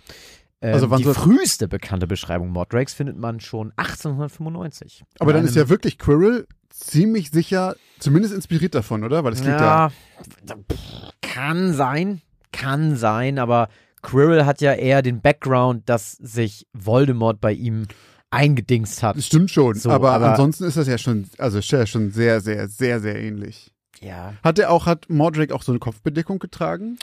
[0.62, 5.04] Ähm, Also wann die früheste bekannte Beschreibung Mordrakes findet man schon 1895.
[5.20, 9.26] Aber dann ist ja wirklich Quirrell ziemlich sicher, zumindest inspiriert davon, oder?
[9.26, 9.90] Weil es klingt ja.
[9.90, 12.22] pff, kann sein,
[12.54, 13.68] kann sein, aber
[14.02, 17.86] Quirrell hat ja eher den Background, dass sich Voldemort bei ihm
[18.32, 19.18] eingedingst hat.
[19.18, 22.12] Das stimmt schon, So, aber, aber- ansonsten ist das ja schon, also ist ja schon
[22.12, 23.72] sehr, sehr, sehr, sehr ähnlich.
[24.02, 26.98] Ja, Hat er auch, hat Mordrake auch so eine Kopfbedeckung getragen?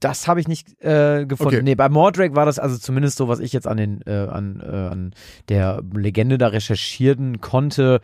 [0.00, 1.54] das habe ich nicht äh, gefunden.
[1.54, 1.62] Okay.
[1.62, 4.60] Nee, bei Mordrake war das also zumindest so, was ich jetzt an den äh, an,
[4.60, 5.14] äh, an
[5.48, 8.00] der Legende da recherchieren konnte,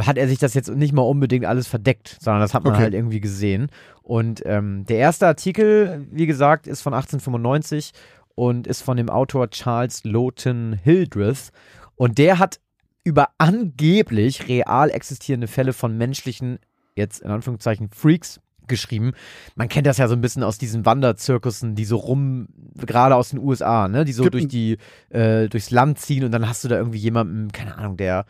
[0.00, 2.82] hat er sich das jetzt nicht mal unbedingt alles verdeckt, sondern das hat man Okay.
[2.82, 3.68] halt irgendwie gesehen.
[4.02, 7.92] Und ähm, der erste Artikel, wie gesagt, ist von 1895
[8.34, 11.50] und ist von dem Autor Charles Lowton Hildreth.
[11.96, 12.60] Und der hat
[13.04, 16.58] über angeblich real existierende Fälle von menschlichen,
[16.96, 19.12] jetzt in Anführungszeichen, Freaks geschrieben.
[19.56, 23.28] Man kennt das ja so ein bisschen aus diesen Wanderzirkussen, die so rum, gerade aus
[23.28, 24.78] den USA, ne, die so durch die,
[25.10, 28.24] äh, durchs Land ziehen und dann hast du da irgendwie jemanden, keine Ahnung, der,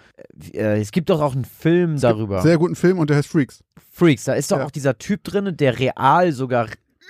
[0.52, 2.42] äh, es gibt doch auch einen Film darüber.
[2.42, 3.62] Sehr guten Film und der heißt Freaks.
[3.92, 4.64] Freaks, da ist doch Ja.
[4.64, 6.66] auch dieser Typ drin, der real sogar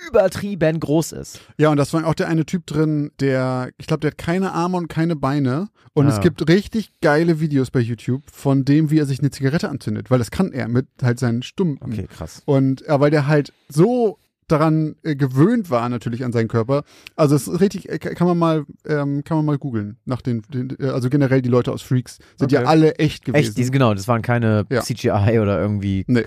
[0.07, 1.39] übertrieben groß ist.
[1.57, 4.51] Ja, und das war auch der eine Typ drin, der, ich glaube, der hat keine
[4.53, 5.69] Arme und keine Beine.
[5.93, 6.09] Und Ah.
[6.09, 10.11] es gibt richtig geile Videos bei YouTube von dem, wie er sich eine Zigarette anzündet,
[10.11, 11.93] weil das kann er mit halt seinen Stumpen.
[11.93, 12.41] Okay, krass.
[12.45, 16.83] Und äh, weil der halt so daran äh, gewöhnt war natürlich an seinen Körper.
[17.15, 20.43] Also es ist richtig, äh, kann man mal, ähm, kann man mal googeln nach den,
[20.53, 22.67] den, äh, also generell die Leute aus Freaks sind ja Okay.
[22.69, 23.43] alle echt gewesen.
[23.47, 24.81] Echt, diese, genau, das waren keine Ja.
[24.81, 26.25] CGI oder irgendwie Nee.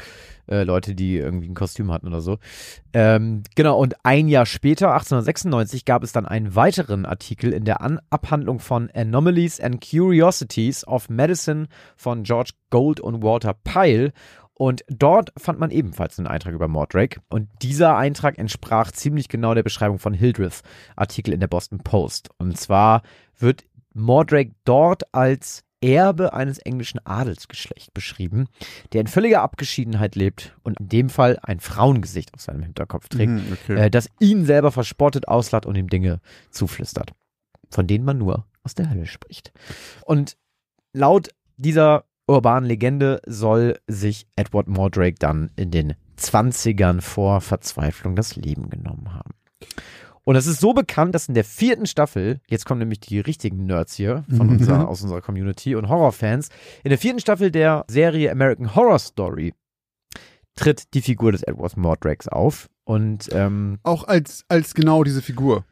[0.49, 2.39] Äh, Leute, die irgendwie ein Kostüm hatten oder so.
[2.93, 7.81] Ähm, genau, und ein Jahr später, 1896, gab es dann einen weiteren Artikel in der
[7.81, 14.13] An Abhandlung von Anomalies and Curiosities of Medicine von George Gold und Walter Pyle.
[14.55, 17.21] Und dort fand man ebenfalls einen Eintrag über Mordrake.
[17.29, 20.63] Und dieser Eintrag entsprach ziemlich genau der Beschreibung von Hildreth
[20.97, 22.31] Artikel in der Boston Post.
[22.39, 23.03] Und zwar
[23.39, 28.47] wird Mordrake dort als Erbe eines englischen Adelsgeschlechts beschrieben,
[28.93, 33.31] der in völliger Abgeschiedenheit lebt und in dem Fall ein Frauengesicht auf seinem Hinterkopf trägt,
[33.33, 33.77] Mhm, okay.
[33.87, 37.13] äh, das ihn selber verspottet, auslacht und ihm Dinge zuflüstert,
[37.71, 39.53] von denen man nur aus der Hölle spricht.
[40.05, 40.37] Und
[40.93, 48.37] laut dieser urbanen Legende soll sich Edward Mordrake dann in den 20ern vor Verzweiflung das
[48.37, 49.31] Leben genommen haben.
[50.29, 53.65] Und es ist so bekannt, dass in der vierten Staffel, jetzt kommen nämlich die richtigen
[53.65, 54.53] Nerds hier von Mhm.
[54.59, 56.51] unserer, aus unserer Community und Horrorfans,
[56.85, 59.55] in der vierten Staffel der Serie American Horror Story
[60.55, 62.69] tritt die Figur des Edward Mordrakes auf.
[62.85, 65.65] Und ähm, Auch als, als genau diese Figur.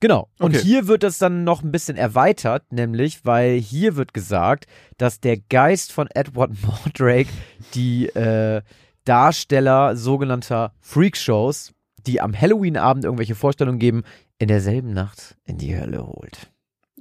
[0.00, 0.28] Genau.
[0.40, 0.64] Und Okay.
[0.64, 4.66] hier wird das dann noch ein bisschen erweitert, nämlich, weil hier wird gesagt,
[4.98, 7.28] dass der Geist von Edward Mordrake
[7.74, 8.62] die äh,
[9.04, 11.72] Darsteller sogenannter Freakshows,
[12.06, 14.02] die am Halloween-Abend irgendwelche Vorstellungen geben,
[14.38, 16.50] in derselben Nacht in die Hölle holt.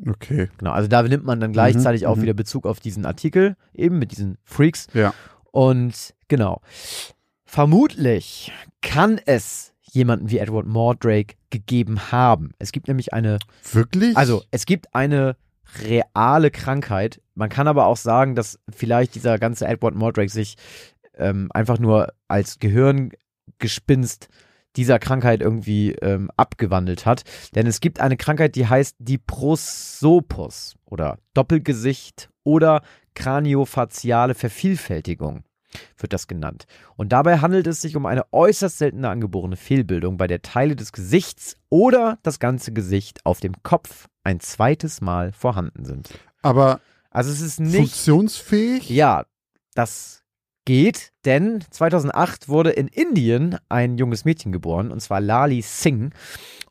[0.08, 0.50] Okay.
[0.58, 2.24] Genau, also da nimmt man dann gleichzeitig auch mhm.
[2.24, 4.88] wieder Bezug auf diesen Artikel, eben mit diesen Freaks.
[4.94, 5.14] Ja.
[5.52, 6.62] Und genau,
[7.46, 12.52] vermutlich kann es jemanden wie Edward Mordrake gegeben haben.
[12.60, 13.40] Es gibt nämlich eine
[13.72, 14.16] Wirklich?
[14.16, 15.36] also, es gibt eine
[15.80, 17.22] reale Krankheit.
[17.36, 20.56] Man kann aber auch sagen, dass vielleicht dieser ganze Edward Mordrake sich
[21.18, 24.30] ähm, einfach nur als Gehirngespinst
[24.76, 27.24] dieser Krankheit irgendwie ähm, abgewandelt hat.
[27.56, 32.82] Denn es gibt eine Krankheit, die heißt die Prosopus oder Doppelgesicht oder
[33.16, 35.44] kraniofaziale Vervielfältigung
[35.98, 36.66] wird das genannt.
[36.98, 40.92] Und dabei handelt es sich um eine äußerst seltene angeborene Fehlbildung, bei der Teile des
[40.92, 46.10] Gesichts oder das ganze Gesicht auf dem Kopf ein zweites Mal vorhanden sind.
[46.42, 47.76] Aber Also es ist nicht.
[47.78, 48.90] funktionsfähig?
[48.90, 49.26] Ja,
[49.74, 50.21] das
[50.66, 56.16] geht, denn 2008 wurde in Indien ein junges Mädchen geboren, und zwar Lali Singh.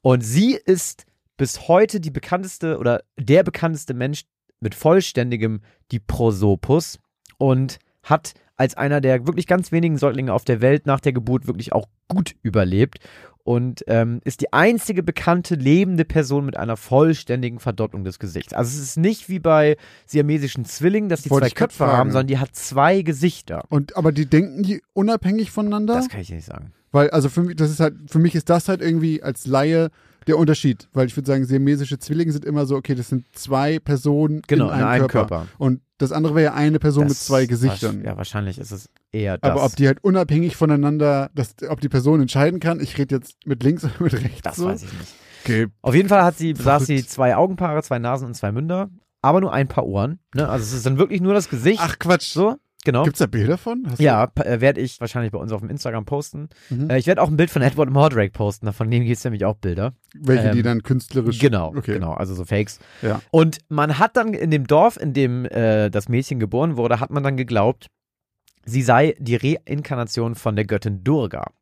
[0.03, 1.05] Und sie ist
[1.37, 4.24] bis heute die bekannteste oder der bekannteste Mensch
[4.61, 6.98] mit vollständigem Diprosopus
[7.38, 11.46] und hat als einer der wirklich ganz wenigen Säuglinge auf der Welt nach der Geburt
[11.46, 12.98] wirklich auch gut überlebt
[13.44, 18.53] und ähm, ist die einzige bekannte lebende Person mit einer vollständigen Verdopplung des Gesichts.
[18.53, 19.76] Also es ist nicht wie bei
[20.07, 23.64] siamesischen Zwillingen, dass die Wollte zwei Köpfe haben, sondern die hat zwei Gesichter.
[23.68, 25.94] Und aber die denken die unabhängig voneinander?
[25.94, 26.72] Das kann ich nicht sagen.
[26.92, 29.90] Weil, also für mich, das ist halt, für mich ist das halt irgendwie als Laie
[30.26, 30.88] der Unterschied.
[30.92, 34.66] Weil ich würde sagen, siamesische Zwillinge sind immer so, okay, das sind zwei Personen Genau,
[34.66, 35.46] in einem, Körper.
[35.59, 38.03] Und das andere wäre ja eine Person mit Das zwei wasch- Gesichtern.
[38.05, 39.51] Ja, wahrscheinlich ist es eher das.
[39.51, 43.37] Aber ob die halt unabhängig voneinander, dass, ob die Person entscheiden kann, ich rede jetzt
[43.46, 44.42] mit links oder mit rechts.
[44.42, 44.66] das so.
[44.66, 45.14] weiß ich nicht.
[45.44, 45.66] Okay.
[45.83, 48.90] Auf jeden Fall hat sie, besaß sie zwei Augenpaare, zwei Nasen und zwei Münder,
[49.23, 50.18] aber nur ein paar Ohren.
[50.35, 50.49] Ne?
[50.49, 51.81] Also es ist dann wirklich nur das Gesicht.
[51.83, 52.33] Ach Quatsch.
[52.33, 53.05] so, genau.
[53.05, 53.87] Gibt's da Bilder von?
[53.88, 56.51] Hast Ja, äh, werde ich wahrscheinlich bei uns auf dem Instagram posten.
[56.68, 56.90] Mhm.
[56.90, 59.46] Äh, ich werde auch ein Bild von Edward Mordrake posten, von dem gibt es nämlich
[59.46, 59.94] auch Bilder.
[60.14, 61.38] Welche, die ähm, dann künstlerisch.
[61.38, 61.94] Genau, Okay.
[61.94, 62.79] genau, also so Fakes.
[63.01, 63.23] Ja.
[63.31, 67.11] Und man hat dann in dem Dorf, in dem äh, das Mädchen geboren wurde, hat
[67.11, 67.87] man dann geglaubt,
[68.64, 71.53] sie sei die Reinkarnation von der Göttin Durga.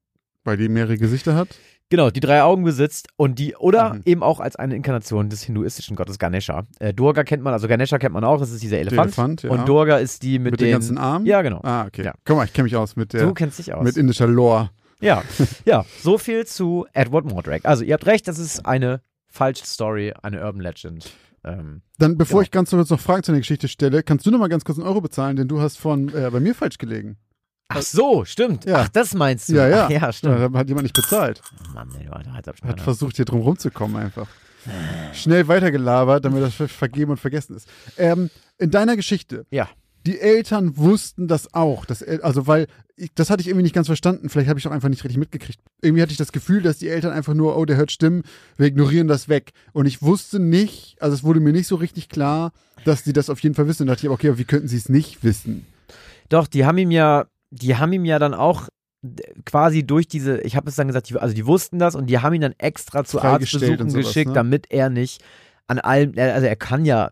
[0.44, 1.48] Weil die mehrere Gesichter hat.
[1.90, 4.02] Genau, die drei Augen besitzt und die, oder Mhm.
[4.04, 6.64] eben auch als eine Inkarnation des hinduistischen Gottes Ganesha.
[6.80, 9.06] Äh, Durga kennt man, also Ganesha kennt man auch, das ist dieser Elefant.
[9.08, 9.50] Elefant, ja.
[9.50, 11.24] Und Durga ist die mit, Mit, den, den ganzen Armen?
[11.24, 11.60] Ja, genau.
[11.62, 12.04] Ah, okay.
[12.04, 12.12] Ja.
[12.26, 13.22] Guck mal, ich kenne mich aus mit der.
[13.24, 13.82] Du kennst dich aus.
[13.82, 14.70] mit indischer Lore.
[15.00, 15.22] ja,
[15.64, 17.66] ja, so viel zu Edward Mordrake.
[17.66, 21.10] Also, ihr habt recht, das ist eine falsche Story, eine Urban Legend.
[21.48, 22.42] Ähm, Dann, bevor Genau.
[22.42, 24.78] ich ganz kurz noch Fragen zu der Geschichte stelle, kannst du noch mal ganz kurz
[24.78, 27.16] einen Euro bezahlen, denn du hast von äh, bei mir falsch gelegen.
[27.68, 28.64] ach so, stimmt.
[28.64, 28.76] Ja.
[28.82, 29.54] Ach, das meinst du.
[29.54, 29.84] Ja, ja.
[29.86, 30.38] Ach, ja, stimmt.
[30.38, 31.42] Ja, da hat jemand nicht bezahlt.
[31.74, 32.82] Mann, ey, alter Hat Halsabschneider.
[32.82, 34.28] versucht, hier drum rumzukommen einfach.
[35.14, 37.68] Schnell weitergelabert, damit das ver- vergeben und vergessen ist.
[37.96, 39.68] Ähm, in deiner Geschichte, Ja.
[40.06, 41.84] die Eltern wussten das auch.
[41.84, 42.66] Das, also, weil,
[42.98, 44.28] ich, das hatte ich irgendwie nicht ganz verstanden.
[44.28, 45.60] Vielleicht habe ich auch einfach nicht richtig mitgekriegt.
[45.80, 48.22] Irgendwie hatte ich das Gefühl, dass die Eltern einfach nur, oh, der hört Stimmen,
[48.56, 49.52] wir ignorieren das weg.
[49.72, 52.52] Und ich wusste nicht, also es wurde mir nicht so richtig klar,
[52.84, 53.82] dass die das auf jeden Fall wissen.
[53.82, 55.66] Und da dachte ich, okay, aber wie könnten sie es nicht wissen?
[56.28, 58.68] Doch, die haben ihm ja, die haben ihm ja dann auch
[59.46, 62.18] quasi durch diese, ich habe es dann gesagt, die, also die wussten das und die
[62.18, 64.34] haben ihn dann extra zu Arztbesuchen sowas, geschickt, ne?
[64.34, 65.22] damit er nicht
[65.68, 67.10] an allem, also er kann ja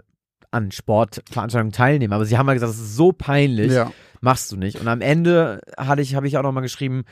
[0.50, 3.92] an Sportveranstaltungen teilnehmen, aber sie haben halt gesagt, das ist so peinlich, ja.
[4.26, 4.80] Machst du nicht.
[4.80, 7.04] Und am Ende hatte ich, habe ich auch nochmal geschrieben,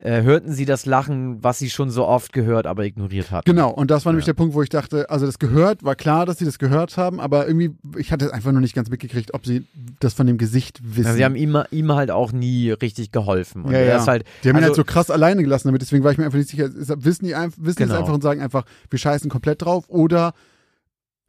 [0.00, 3.48] äh, hörten sie das Lachen, was sie schon so oft gehört, aber ignoriert hatten.
[3.48, 6.24] Genau, und das war nämlich der Punkt, wo ich dachte, also das gehört, war klar,
[6.24, 9.44] dass sie das gehört haben, aber irgendwie, ich hatte einfach noch nicht ganz mitgekriegt, ob
[9.44, 9.66] sie
[10.00, 11.10] das von dem Gesicht wissen.
[11.10, 13.64] Ja, sie haben ihm, ihm halt auch nie richtig geholfen.
[13.64, 14.06] Und ja, ja.
[14.06, 16.24] Halt, die haben also, ihn halt so krass alleine gelassen damit, deswegen war ich mir
[16.24, 17.94] einfach nicht sicher, wissen die, wissen genau.
[17.94, 20.32] es einfach und sagen einfach, wir scheißen komplett drauf oder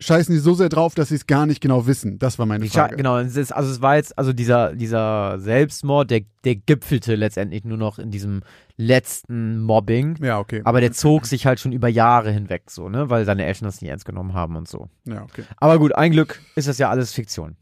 [0.03, 2.19] scheißen die so sehr drauf, dass sie es gar nicht genau wissen.
[2.19, 2.95] Das war meine Frage.
[2.95, 7.63] Genau, es ist, also es war jetzt, also dieser, dieser Selbstmord, der, der gipfelte letztendlich
[7.63, 8.41] nur noch in diesem
[8.77, 10.17] letzten Mobbing.
[10.23, 10.61] Ja, okay.
[10.65, 13.81] Aber der zog sich halt schon über Jahre hinweg so, ne, weil seine Eltern das
[13.81, 14.89] nie ernst genommen haben und so.
[15.05, 15.43] Ja, okay.
[15.57, 17.55] Aber gut, ein Glück ist das ja alles Fiktion.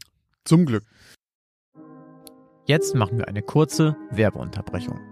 [0.44, 0.84] Zum Glück.
[2.66, 5.11] Jetzt machen wir eine kurze Werbeunterbrechung.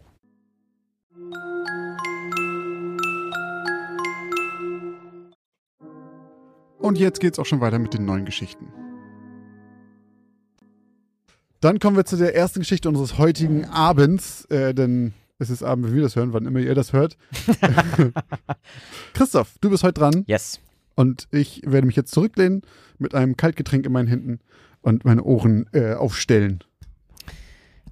[6.81, 8.67] Und jetzt geht's auch schon weiter mit den neuen Geschichten.
[11.59, 15.85] Dann kommen wir zu der ersten Geschichte unseres heutigen Abends, äh, denn es ist Abend,
[15.85, 17.17] wenn wir das hören, wann immer ihr das hört.
[19.13, 20.23] Christoph, du bist heute dran.
[20.25, 20.59] Yes.
[20.95, 22.63] Und ich werde mich jetzt zurücklehnen
[22.97, 24.39] mit einem Kaltgetränk in meinen Händen
[24.81, 26.63] und meine Ohren äh, aufstellen.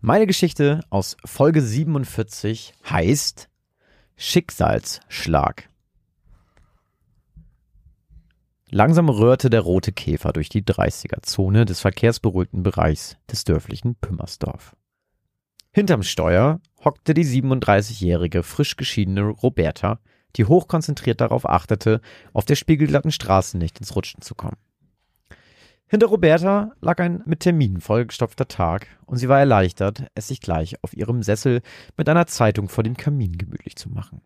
[0.02, 3.50] Meine Geschichte aus Folge 47 heißt
[4.16, 5.69] Schicksalsschlag.
[8.72, 14.76] Langsam rührte der rote Käfer durch die 30er-Zone des verkehrsberuhigten Bereichs des dörflichen Pümmersdorf.
[15.72, 20.00] Hinterm Steuer hockte die 37-jährige, frisch geschiedene Roberta,
[20.36, 22.00] die hochkonzentriert darauf achtete,
[22.34, 24.58] auf der spiegelglatten Straße nicht ins Rutschen zu kommen.
[25.88, 30.76] Hinter Roberta lag ein mit Terminen vollgestopfter Tag, und sie war erleichtert, es sich gleich
[30.84, 31.62] auf ihrem Sessel
[31.98, 34.22] mit einer Zeitung vor dem Kamin gemütlich zu machen.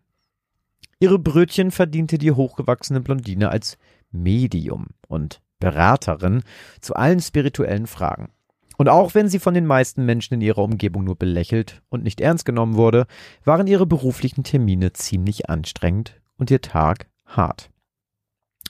[1.00, 3.78] Ihre Brötchen verdiente die hochgewachsene Blondine als
[4.14, 6.42] Medium und Beraterin
[6.80, 8.30] zu allen spirituellen Fragen.
[8.76, 12.20] Und auch wenn sie von den meisten Menschen in ihrer Umgebung nur belächelt und nicht
[12.20, 13.06] ernst genommen wurde,
[13.44, 17.70] waren ihre beruflichen Termine ziemlich anstrengend und ihr Tag hart.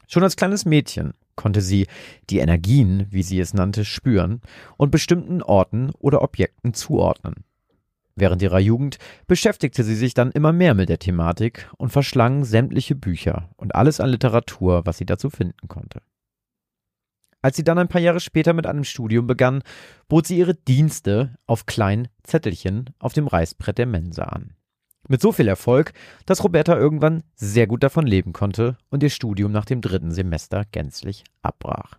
[0.07, 1.87] Schon als kleines Mädchen konnte sie
[2.31, 4.41] die Energien, wie sie es nannte, spüren
[4.77, 7.45] und bestimmten Orten oder Objekten zuordnen.
[8.17, 12.95] Während ihrer Jugend beschäftigte sie sich dann immer mehr mit der Thematik und verschlang sämtliche
[12.95, 16.01] Bücher und alles an Literatur, was sie dazu finden konnte.
[17.43, 19.63] Als sie dann ein paar Jahre später mit einem Studium begann,
[20.09, 24.55] bot sie ihre Dienste auf kleinen Zettelchen auf dem Reißbrett der Mensa an.
[25.09, 25.93] Mit so viel Erfolg,
[26.25, 30.65] dass Roberta irgendwann sehr gut davon leben konnte und ihr Studium nach dem dritten Semester
[30.73, 31.99] gänzlich abbrach.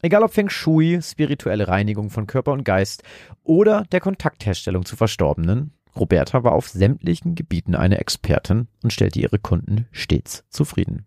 [0.00, 3.02] Egal ob Feng Shui, spirituelle Reinigung von Körper und Geist
[3.42, 9.38] oder der Kontaktherstellung zu Verstorbenen, Roberta war auf sämtlichen Gebieten eine Expertin und stellte ihre
[9.38, 11.06] Kunden stets zufrieden.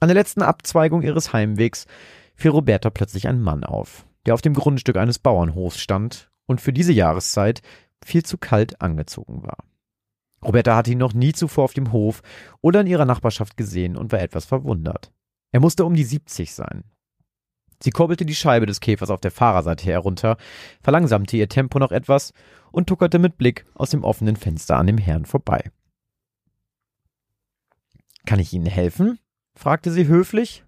[0.00, 1.86] An der letzten Abzweigung ihres Heimwegs
[2.34, 6.72] fiel Roberta plötzlich ein Mann auf, der auf dem Grundstück eines Bauernhofs stand und für
[6.72, 7.62] diese Jahreszeit
[8.04, 9.58] viel zu kalt angezogen war.
[10.42, 12.22] Roberta hatte ihn noch nie zuvor auf dem Hof
[12.60, 15.12] oder in ihrer Nachbarschaft gesehen und war etwas verwundert.
[15.52, 16.84] Er musste um die 70 sein.
[17.82, 20.36] Sie kurbelte die Scheibe des Käfers auf der Fahrerseite herunter,
[20.82, 22.32] verlangsamte ihr Tempo noch etwas
[22.72, 25.70] und tuckerte mit Blick aus dem offenen Fenster an dem Herrn vorbei.
[28.26, 29.18] Kann ich Ihnen helfen?
[29.54, 30.64] fragte sie höflich.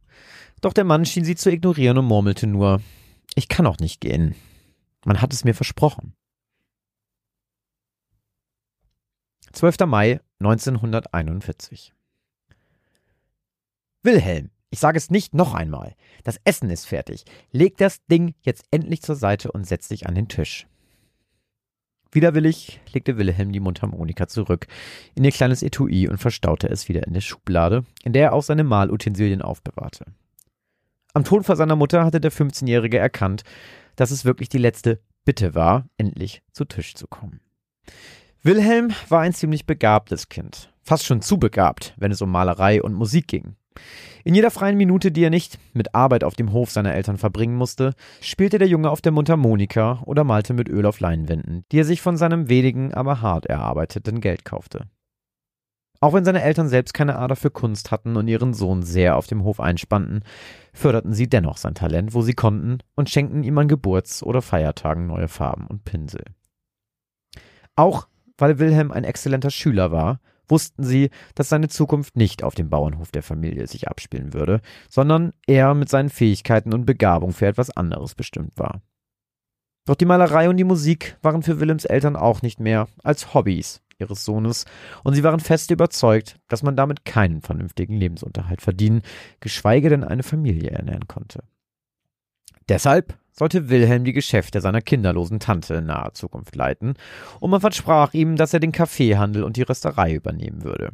[0.61, 2.81] Doch der Mann schien sie zu ignorieren und murmelte nur
[3.35, 4.35] Ich kann auch nicht gehen.
[5.05, 6.15] Man hat es mir versprochen.
[9.53, 9.81] 12.
[9.87, 11.93] Mai 1941
[14.03, 15.95] Wilhelm, ich sage es nicht noch einmal.
[16.25, 17.25] Das Essen ist fertig.
[17.51, 20.67] Leg das Ding jetzt endlich zur Seite und setz dich an den Tisch.
[22.11, 24.67] Widerwillig legte Wilhelm die Mundharmonika zurück
[25.15, 28.43] in ihr kleines Etui und verstaute es wieder in der Schublade, in der er auch
[28.43, 30.07] seine Malutensilien aufbewahrte.
[31.13, 33.45] Am Tonfall seiner Mutter hatte der 15-Jährige erkannt,
[33.97, 37.41] dass es wirklich die letzte Bitte war, endlich zu Tisch zu kommen.
[38.43, 42.95] Wilhelm war ein ziemlich begabtes Kind, fast schon zu begabt, wenn es um Malerei und
[42.95, 43.57] Musik ging.
[44.25, 47.57] In jeder freien Minute, die er nicht mit Arbeit auf dem Hof seiner Eltern verbringen
[47.57, 51.85] musste, spielte der Junge auf der Mundharmonika oder malte mit Öl auf Leinwänden, die er
[51.85, 54.87] sich von seinem wenigen, aber hart erarbeiteten Geld kaufte.
[56.03, 59.29] Auch wenn seine Eltern selbst keine Ader für Kunst hatten und ihren Sohn sehr auf
[59.29, 60.25] dem Hof einspannten,
[60.73, 65.07] förderten sie dennoch sein Talent, wo sie konnten, und schenkten ihm an Geburts- oder Feiertagen
[65.07, 66.25] neue Farben und Pinsel.
[67.77, 72.71] Auch weil Wilhelm ein exzellenter Schüler war, wussten sie, dass seine Zukunft nicht auf dem
[72.71, 77.71] Bauernhof der Familie sich abspielen würde, sondern er mit seinen Fähigkeiten und Begabung für etwas
[77.71, 78.83] anderes bestimmt war.
[79.85, 83.83] Doch die Malerei und die Musik waren für Willems Eltern auch nicht mehr als Hobbys
[83.99, 84.65] ihres Sohnes,
[85.05, 89.03] und sie waren fest überzeugt, dass man damit keinen vernünftigen Lebensunterhalt verdienen,
[89.41, 91.45] geschweige denn eine Familie ernähren konnte.
[92.69, 96.95] Deshalb sollte Wilhelm die Geschäfte seiner kinderlosen Tante in naher Zukunft leiten,
[97.41, 100.93] und man versprach ihm, dass er den Kaffeehandel und die Rösterei übernehmen würde.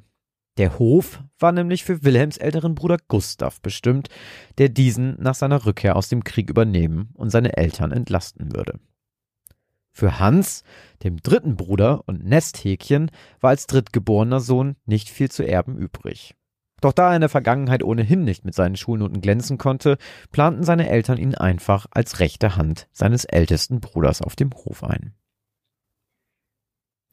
[0.59, 4.09] Der Hof war nämlich für Wilhelms älteren Bruder Gustav bestimmt,
[4.59, 8.81] der diesen nach seiner Rückkehr aus dem Krieg übernehmen und seine Eltern entlasten würde.
[9.93, 10.65] Für Hans,
[11.03, 16.35] dem dritten Bruder und Nesthäkchen, war als drittgeborener Sohn nicht viel zu erben übrig.
[16.81, 19.99] Doch da er in der Vergangenheit ohnehin nicht mit seinen Schulnoten glänzen konnte,
[20.31, 25.15] planten seine Eltern ihn einfach als rechte Hand seines ältesten Bruders auf dem Hof ein.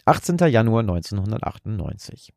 [0.05, 0.37] 18.
[0.37, 2.31] Januar 1998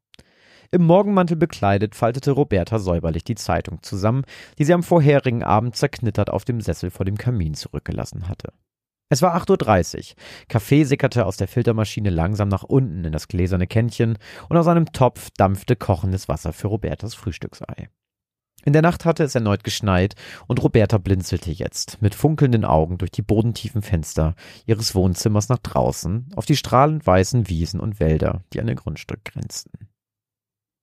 [0.71, 4.25] im Morgenmantel bekleidet faltete Roberta säuberlich die Zeitung zusammen,
[4.59, 8.53] die sie am vorherigen Abend zerknittert auf dem Sessel vor dem Kamin zurückgelassen hatte.
[9.11, 10.17] Es war 8.30 Uhr.
[10.49, 14.19] Kaffee sickerte aus der Filtermaschine langsam nach unten in das gläserne Kännchen
[14.49, 17.89] und aus einem Topf dampfte kochendes Wasser für Robertas Frühstücksei.
[18.65, 20.15] In der Nacht hatte es erneut geschneit
[20.47, 24.35] und Roberta blinzelte jetzt mit funkelnden Augen durch die bodentiefen Fenster
[24.67, 29.25] ihres Wohnzimmers nach draußen auf die strahlend weißen Wiesen und Wälder, die an ihr Grundstück
[29.25, 29.89] grenzten.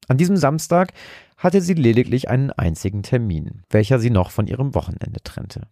[0.08, 0.94] An diesem Samstag
[1.38, 5.68] hatte sie lediglich einen einzigen Termin, welcher sie noch von ihrem Wochenende trennte.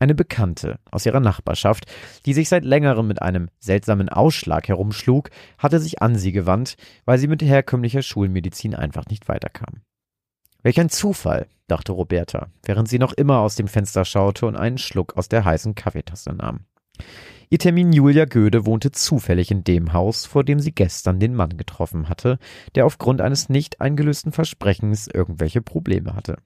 [0.00, 1.84] Eine Bekannte aus ihrer Nachbarschaft,
[2.24, 7.18] die sich seit längerem mit einem seltsamen Ausschlag herumschlug, hatte sich an sie gewandt, weil
[7.18, 9.82] sie mit herkömmlicher Schulmedizin einfach nicht weiterkam.
[10.62, 14.78] Welch ein Zufall, dachte Roberta, während sie noch immer aus dem Fenster schaute und einen
[14.78, 16.60] Schluck aus der heißen Kaffeetasse nahm.
[17.50, 21.58] Ihr Termin Julia Göde wohnte zufällig in dem Haus, vor dem sie gestern den Mann
[21.58, 22.38] getroffen hatte,
[22.74, 26.38] der aufgrund eines nicht eingelösten Versprechens irgendwelche Probleme hatte.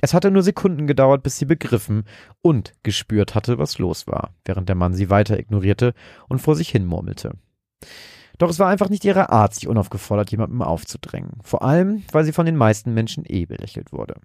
[0.00, 2.04] Es hatte nur Sekunden gedauert, bis sie begriffen
[2.42, 5.94] und gespürt hatte, was los war, während der Mann sie weiter ignorierte
[6.28, 7.32] und vor sich hin murmelte.
[8.38, 12.32] Doch es war einfach nicht ihre Art, sich unaufgefordert jemandem aufzudrängen, vor allem, weil sie
[12.32, 14.16] von den meisten Menschen eh belächelt wurde.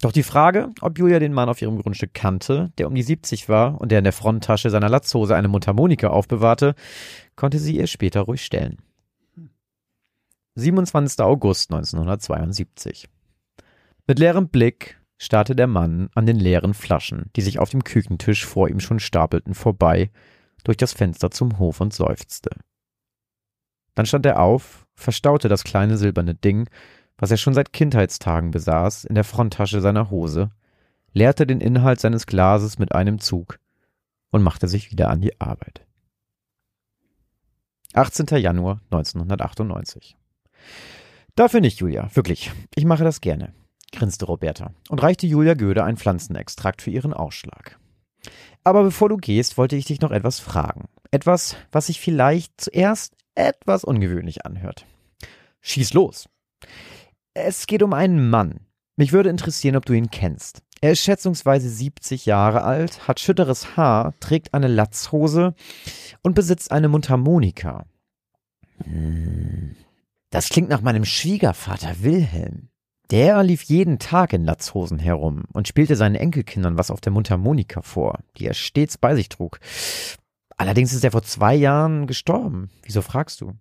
[0.00, 3.50] Doch die Frage, ob Julia den Mann auf ihrem Grundstück kannte, der um die 70
[3.50, 6.74] war und der in der Fronttasche seiner Latzhose eine Mundharmonika aufbewahrte,
[7.36, 8.78] konnte sie ihr später ruhig stellen.
[10.54, 11.20] 27.
[11.20, 13.08] August 1972
[14.10, 18.44] mit leerem Blick starrte der Mann an den leeren Flaschen, die sich auf dem Küchentisch
[18.44, 20.10] vor ihm schon stapelten, vorbei,
[20.64, 22.50] durch das Fenster zum Hof und seufzte.
[23.94, 26.68] Dann stand er auf, verstaute das kleine silberne Ding,
[27.18, 30.50] was er schon seit Kindheitstagen besaß, in der Fronttasche seiner Hose,
[31.12, 33.60] leerte den Inhalt seines Glases mit einem Zug
[34.32, 35.86] und machte sich wieder an die Arbeit.
[37.92, 38.26] 18.
[38.38, 40.16] Januar 1998
[41.36, 42.50] Dafür nicht, Julia, wirklich.
[42.74, 43.54] Ich mache das gerne
[43.92, 47.78] grinste Roberta und reichte Julia Göde ein Pflanzenextrakt für ihren Ausschlag.
[48.64, 50.88] Aber bevor du gehst, wollte ich dich noch etwas fragen.
[51.10, 54.86] Etwas, was sich vielleicht zuerst etwas ungewöhnlich anhört.
[55.62, 56.28] Schieß los.
[57.34, 58.60] Es geht um einen Mann.
[58.96, 60.62] Mich würde interessieren, ob du ihn kennst.
[60.82, 65.54] Er ist schätzungsweise 70 Jahre alt, hat schütteres Haar, trägt eine Latzhose
[66.22, 67.84] und besitzt eine Mundharmonika.
[68.84, 69.76] Hm,
[70.30, 72.69] das klingt nach meinem Schwiegervater Wilhelm.
[73.10, 77.82] Der lief jeden Tag in Latzhosen herum und spielte seinen Enkelkindern was auf der Mundharmonika
[77.82, 79.58] vor, die er stets bei sich trug.
[80.56, 82.70] Allerdings ist er vor zwei Jahren gestorben.
[82.84, 83.54] Wieso fragst du?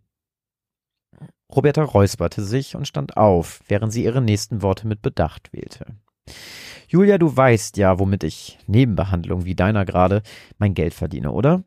[1.52, 5.96] Roberta räusperte sich und stand auf, während sie ihre nächsten Worte mit Bedacht wählte.
[6.88, 10.22] Julia, du weißt ja, womit ich, Nebenbehandlung wie deiner gerade,
[10.60, 11.64] mein Geld verdiene, oder?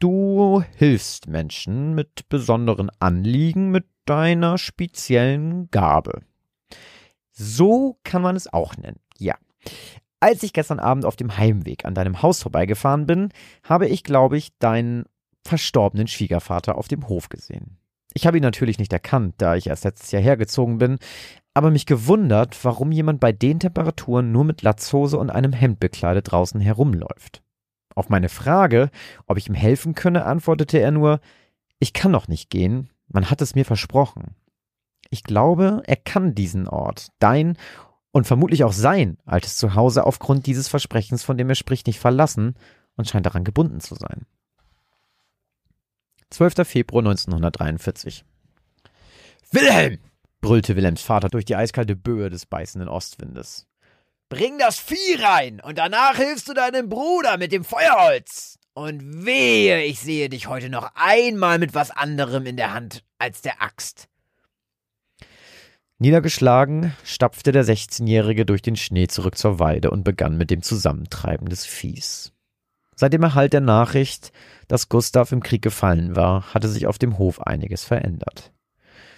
[0.00, 6.22] Du hilfst Menschen mit besonderen Anliegen mit deiner speziellen Gabe.
[7.38, 9.36] So kann man es auch nennen, ja.
[10.18, 13.28] Als ich gestern Abend auf dem Heimweg an deinem Haus vorbeigefahren bin,
[13.62, 15.04] habe ich, glaube ich, deinen
[15.46, 17.78] verstorbenen Schwiegervater auf dem Hof gesehen.
[18.14, 20.98] Ich habe ihn natürlich nicht erkannt, da ich erst letztes Jahr hergezogen bin,
[21.54, 26.32] aber mich gewundert, warum jemand bei den Temperaturen nur mit Latzhose und einem Hemd bekleidet
[26.32, 27.42] draußen herumläuft.
[27.94, 28.90] Auf meine Frage,
[29.26, 31.20] ob ich ihm helfen könne, antwortete er nur,
[31.78, 34.34] ich kann noch nicht gehen, man hat es mir versprochen.
[35.10, 37.56] Ich glaube, er kann diesen Ort, dein
[38.12, 42.54] und vermutlich auch sein altes Zuhause aufgrund dieses Versprechens, von dem er spricht, nicht verlassen
[42.96, 44.26] und scheint daran gebunden zu sein.
[46.30, 46.66] 12.
[46.66, 48.24] Februar 1943.
[49.50, 49.98] Wilhelm!
[50.40, 53.66] brüllte Wilhelms Vater durch die eiskalte Böe des beißenden Ostwindes.
[54.28, 58.58] Bring das Vieh rein und danach hilfst du deinem Bruder mit dem Feuerholz.
[58.74, 63.40] Und wehe, ich sehe dich heute noch einmal mit was anderem in der Hand als
[63.40, 64.08] der Axt.
[66.00, 71.48] Niedergeschlagen stapfte der 16-Jährige durch den Schnee zurück zur Weide und begann mit dem Zusammentreiben
[71.48, 72.32] des Viehs.
[72.94, 74.30] Seit dem Erhalt der Nachricht,
[74.68, 78.52] dass Gustav im Krieg gefallen war, hatte sich auf dem Hof einiges verändert.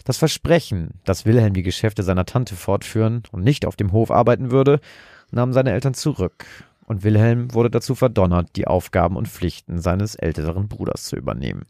[0.04, 4.50] Das Versprechen, dass Wilhelm die Geschäfte seiner Tante fortführen und nicht auf dem Hof arbeiten
[4.50, 4.80] würde,
[5.30, 6.46] nahmen seine Eltern zurück,
[6.86, 11.66] und Wilhelm wurde dazu verdonnert, die Aufgaben und Pflichten seines älteren Bruders zu übernehmen.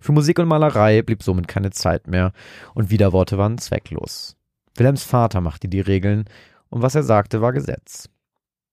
[0.00, 2.32] Für Musik und Malerei blieb somit keine Zeit mehr
[2.74, 4.36] und Widerworte waren zwecklos.
[4.74, 6.24] Wilhelms Vater machte die Regeln
[6.68, 8.08] und was er sagte, war Gesetz.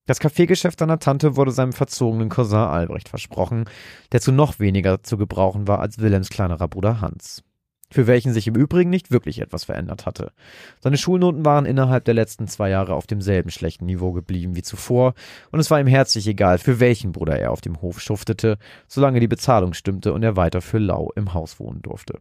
[0.05, 3.65] Das Kaffeegeschäft seiner Tante wurde seinem verzogenen Cousin Albrecht versprochen,
[4.13, 7.43] der zu noch weniger zu gebrauchen war als Wilhelms kleinerer Bruder Hans
[7.89, 10.31] für welchen sich im Übrigen nicht wirklich etwas verändert hatte.
[10.79, 15.13] Seine Schulnoten waren innerhalb der letzten zwei Jahre auf demselben schlechten Niveau geblieben wie zuvor,
[15.51, 18.57] und es war ihm herzlich egal, für welchen Bruder er auf dem Hof schuftete,
[18.87, 22.19] solange die Bezahlung stimmte und er weiter für lau im Haus wohnen durfte.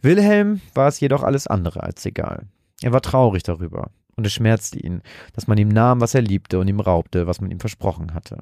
[0.00, 2.46] Wilhelm war es jedoch alles andere als egal.
[2.82, 5.02] Er war traurig darüber, und es schmerzte ihn,
[5.32, 8.38] dass man ihm nahm, was er liebte, und ihm raubte, was man ihm versprochen hatte.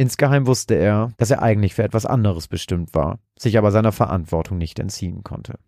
[0.00, 4.56] Insgeheim wusste er, dass er eigentlich für etwas anderes bestimmt war, sich aber seiner Verantwortung
[4.56, 5.58] nicht entziehen konnte.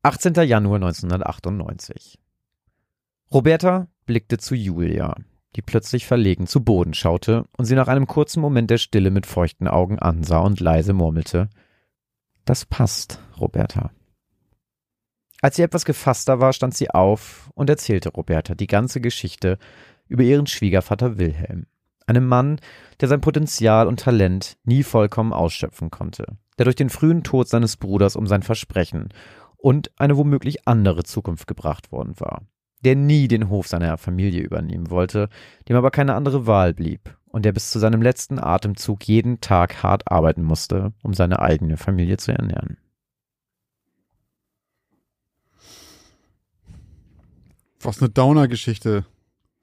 [0.00, 0.32] 18.
[0.32, 2.18] Januar 1998
[3.30, 5.14] Roberta blickte zu Julia,
[5.56, 9.26] die plötzlich verlegen zu Boden schaute und sie nach einem kurzen Moment der Stille mit
[9.26, 11.50] feuchten Augen ansah und leise murmelte
[12.46, 13.90] Das passt, Roberta.
[15.42, 19.58] Als sie etwas gefasster war, stand sie auf und erzählte Roberta die ganze Geschichte
[20.08, 21.66] über ihren Schwiegervater Wilhelm.
[22.06, 22.60] Einem Mann,
[23.00, 27.76] der sein Potenzial und Talent nie vollkommen ausschöpfen konnte, der durch den frühen Tod seines
[27.76, 29.10] Bruders um sein Versprechen
[29.56, 32.42] und eine womöglich andere Zukunft gebracht worden war,
[32.82, 35.28] der nie den Hof seiner Familie übernehmen wollte,
[35.68, 39.82] dem aber keine andere Wahl blieb und der bis zu seinem letzten Atemzug jeden Tag
[39.82, 42.78] hart arbeiten musste, um seine eigene Familie zu ernähren.
[47.80, 49.04] Was eine Downer-Geschichte.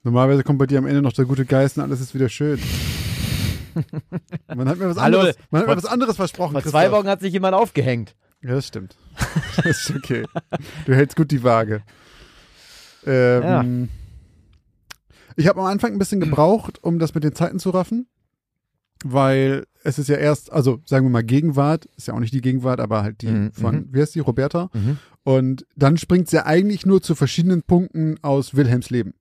[0.06, 2.60] Normalerweise kommt bei dir am Ende noch der gute Geist und alles ist wieder schön.
[4.56, 6.54] Man hat mir was Hallo, anderes, man hat mir was anderes versprochen.
[6.54, 6.80] Vor Christoph.
[6.80, 8.16] zwei Wochen hat sich jemand aufgehängt.
[8.42, 8.96] Ja, das stimmt.
[9.58, 10.24] das ist okay.
[10.86, 11.82] Du hältst gut die Waage.
[13.06, 13.90] Ähm,
[15.36, 18.08] Ich habe am Anfang ein bisschen gebraucht, um das mit den Zeiten zu raffen,
[19.04, 22.42] weil es ist ja erst, also sagen wir mal Gegenwart, ist ja auch nicht die
[22.42, 23.88] Gegenwart, aber halt die Mhm, von, mhm.
[23.92, 24.70] wie heißt die, Roberta?
[24.74, 24.98] Mhm.
[25.24, 29.14] Und dann springt es ja eigentlich nur zu verschiedenen Punkten aus Wilhelms Leben.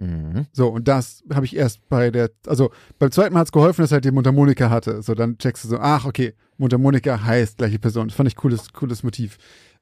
[0.00, 0.46] Mhm.
[0.52, 3.82] So, und das habe ich erst bei der, also beim zweiten Mal hat es geholfen,
[3.82, 5.02] dass er halt die Mundharmonika hatte.
[5.02, 8.08] So, dann checkst du so, ach, okay, Mundharmonika heißt gleiche Person.
[8.08, 9.36] Das fand ich cooles, cooles Motiv.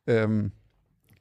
[0.07, 0.53] Ähm,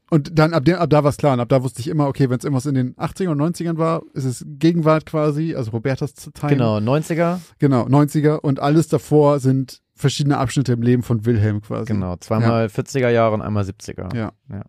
[0.10, 1.34] und dann ab, dem, ab da war es klar.
[1.34, 3.78] Und ab da wusste ich immer, okay, wenn es irgendwas in den 80ern und 90ern
[3.78, 6.54] war, ist es Gegenwart quasi, also Robertas Time.
[6.54, 7.40] Genau, 90er.
[7.60, 8.38] Genau, 90er.
[8.38, 11.92] Und alles davor sind verschiedene Abschnitte im Leben von Wilhelm quasi.
[11.92, 14.16] Genau, zweimal 40er Jahre und einmal 70er.
[14.16, 14.32] Ja.
[14.50, 14.64] Ja.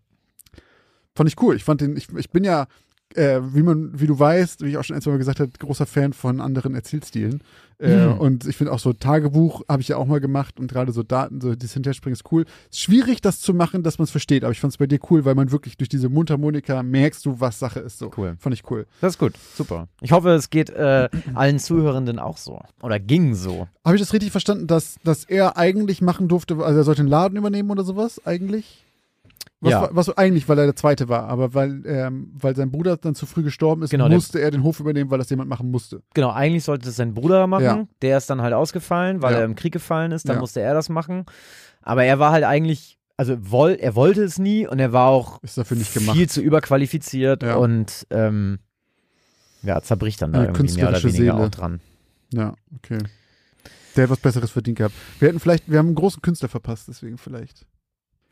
[1.15, 1.55] Fand ich cool.
[1.55, 2.67] Ich fand den, ich, ich bin ja
[3.15, 5.51] äh, wie man, wie du weißt, wie ich auch schon ein, zwei Mal gesagt habe,
[5.59, 7.43] großer Fan von anderen Erzählstilen.
[7.79, 8.19] Äh, Mhm.
[8.19, 11.05] Und ich finde auch so Tagebuch habe ich ja auch mal gemacht und gerade so
[11.05, 12.45] Daten, so das Hinterspringen ist cool.
[12.71, 14.99] Ist schwierig, das zu machen, dass man es versteht, aber ich fand es bei dir
[15.11, 17.99] cool, weil man wirklich durch diese Mundharmonika merkst du, was Sache ist.
[17.99, 18.11] So.
[18.17, 18.37] Cool.
[18.41, 18.87] Fand ich cool.
[19.01, 19.87] Das ist gut, super.
[20.01, 22.61] Ich hoffe, es geht äh, allen Zuhörenden auch so.
[22.83, 23.69] Oder ging so.
[23.85, 27.09] Habe ich das richtig verstanden, dass, dass er eigentlich machen durfte, also er sollte den
[27.09, 28.88] Laden übernehmen oder sowas, eigentlich?
[29.61, 29.89] Was, Ja.
[29.93, 33.27] was eigentlich, weil er der Zweite war, aber weil, ähm, weil sein Bruder dann zu
[33.27, 36.01] früh gestorben ist, Genau, musste er den Hof übernehmen, weil das jemand machen musste.
[36.15, 37.65] Genau, eigentlich sollte es sein Bruder machen.
[37.65, 37.87] Ja.
[38.03, 39.39] Der ist dann halt ausgefallen, weil Ja.
[39.41, 40.29] er im Krieg gefallen ist.
[40.29, 41.25] Dann musste er das machen.
[41.83, 45.41] Aber er war halt eigentlich, also woll, er wollte es nie und er war auch
[45.43, 48.61] viel zu überqualifiziert und ähm,
[49.65, 51.47] ja, zerbricht dann da Eine irgendwie mehr oder künstlerische weniger Seele.
[51.47, 51.81] auch dran.
[52.33, 52.99] Ja, okay.
[53.97, 54.95] Der hat was Besseres verdient gehabt.
[55.19, 57.67] Wir hätten vielleicht, wir haben einen großen Künstler verpasst, deswegen vielleicht.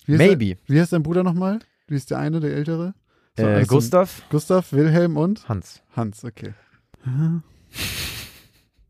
[0.06, 0.46] Wie heißt Maybe.
[0.56, 1.58] Der, wie heißt dein Bruder nochmal?
[1.88, 2.94] Wie ist der eine, der ältere?
[3.36, 5.82] So, Äh, alles so- Gustav, Gustav, Wilhelm und Hans.
[5.94, 6.54] Hans, okay.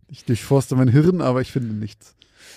[0.09, 2.15] Ich durchforste mein Hirn, aber ich finde nichts.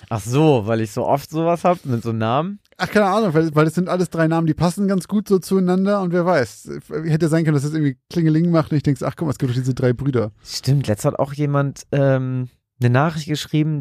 [0.09, 2.59] Ach so, weil ich so oft sowas hab mit so Namen.
[2.77, 5.39] Ach, keine Ahnung, weil, weil das sind alles drei Namen, die passen ganz gut so
[5.39, 6.69] zueinander und wer weiß.
[7.03, 9.37] Hätte sein können, dass das irgendwie Klingeling macht und ich denke, ach guck mal, es
[9.39, 10.31] gibt doch diese drei Brüder.
[10.43, 12.47] Stimmt, letztes hat auch jemand ähm,
[12.79, 13.79] eine Nachricht geschrieben,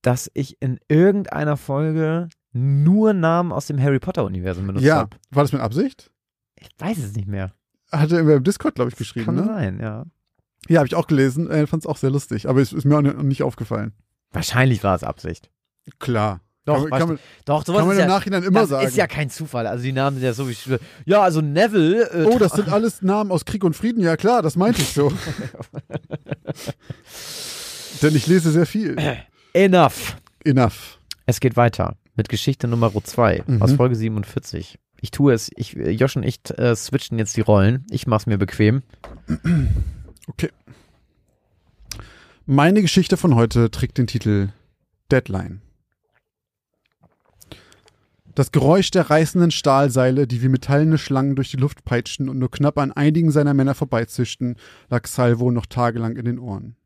[0.00, 5.16] dass ich in irgendeiner Folge nur Namen aus dem Harry Potter Universum benutzt ja, habe.
[5.30, 6.10] war das mit Absicht?
[6.58, 7.52] Ich weiß es nicht mehr.
[7.92, 9.44] Hat er im Discord, glaube ich, geschrieben, Kann ne?
[9.44, 10.04] sein, ja.
[10.68, 12.98] Ja, habe ich auch gelesen, äh, fand es auch sehr lustig, aber es ist mir
[12.98, 13.92] auch ni- nicht aufgefallen.
[14.32, 15.50] Wahrscheinlich war es Absicht.
[15.98, 16.40] Klar.
[16.64, 18.86] Doch, kann, kann du, man, doch, sowas kann man im ja, Nachhinein immer das sagen.
[18.86, 19.66] ist ja kein Zufall.
[19.66, 20.56] Also die Namen sind ja so wie.
[21.06, 22.10] Ja, also Neville.
[22.10, 24.02] Äh, oh, das sind alles Namen aus Krieg und Frieden.
[24.02, 25.10] Ja, klar, das meinte ich so.
[28.02, 28.96] Denn ich lese sehr viel.
[29.54, 30.16] enough.
[30.44, 30.98] Enough.
[31.24, 33.62] Es geht weiter mit Geschichte Nummer 2 Mhm.
[33.62, 34.78] aus Folge 47.
[35.00, 37.86] Ich tue es, ich, Josh und ich äh, switchen jetzt die Rollen.
[37.90, 38.82] Ich mach's mir bequem.
[40.30, 40.50] Okay.
[42.44, 44.50] Meine Geschichte von heute trägt den Titel
[45.10, 45.62] Deadline.
[48.34, 52.50] Das Geräusch der reißenden Stahlseile, die wie metallene Schlangen durch die Luft peitschten und nur
[52.50, 54.56] knapp an einigen seiner Männer vorbeizischten,
[54.90, 56.76] lag Salvo noch tagelang in den Ohren.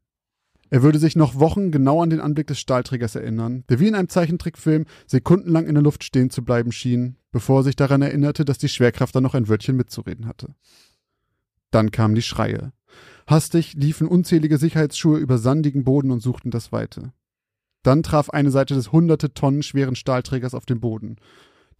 [0.72, 3.94] Er würde sich noch Wochen genau an den Anblick des Stahlträgers erinnern, der wie in
[3.94, 8.46] einem Zeichentrickfilm sekundenlang in der Luft stehen zu bleiben schien, bevor er sich daran erinnerte,
[8.46, 10.54] dass die Schwerkraft da noch ein Wörtchen mitzureden hatte.
[11.72, 12.72] Dann kamen die Schreie.
[13.26, 17.12] Hastig liefen unzählige Sicherheitsschuhe über sandigen Boden und suchten das Weite.
[17.82, 21.16] Dann traf eine Seite des hunderte Tonnen schweren Stahlträgers auf den Boden.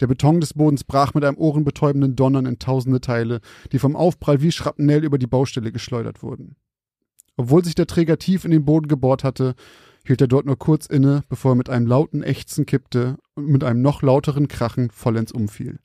[0.01, 3.41] Der Beton des Bodens brach mit einem ohrenbetäubenden Donnern in tausende Teile,
[3.73, 6.57] die vom Aufprall wie Schrapnell über die Baustelle geschleudert wurden.
[7.37, 9.55] Obwohl sich der Träger tief in den Boden gebohrt hatte,
[10.07, 13.65] hielt er dort nur kurz inne, bevor er mit einem lauten Ächzen kippte und mit
[13.65, 15.79] einem noch lauteren Krachen vollends umfiel.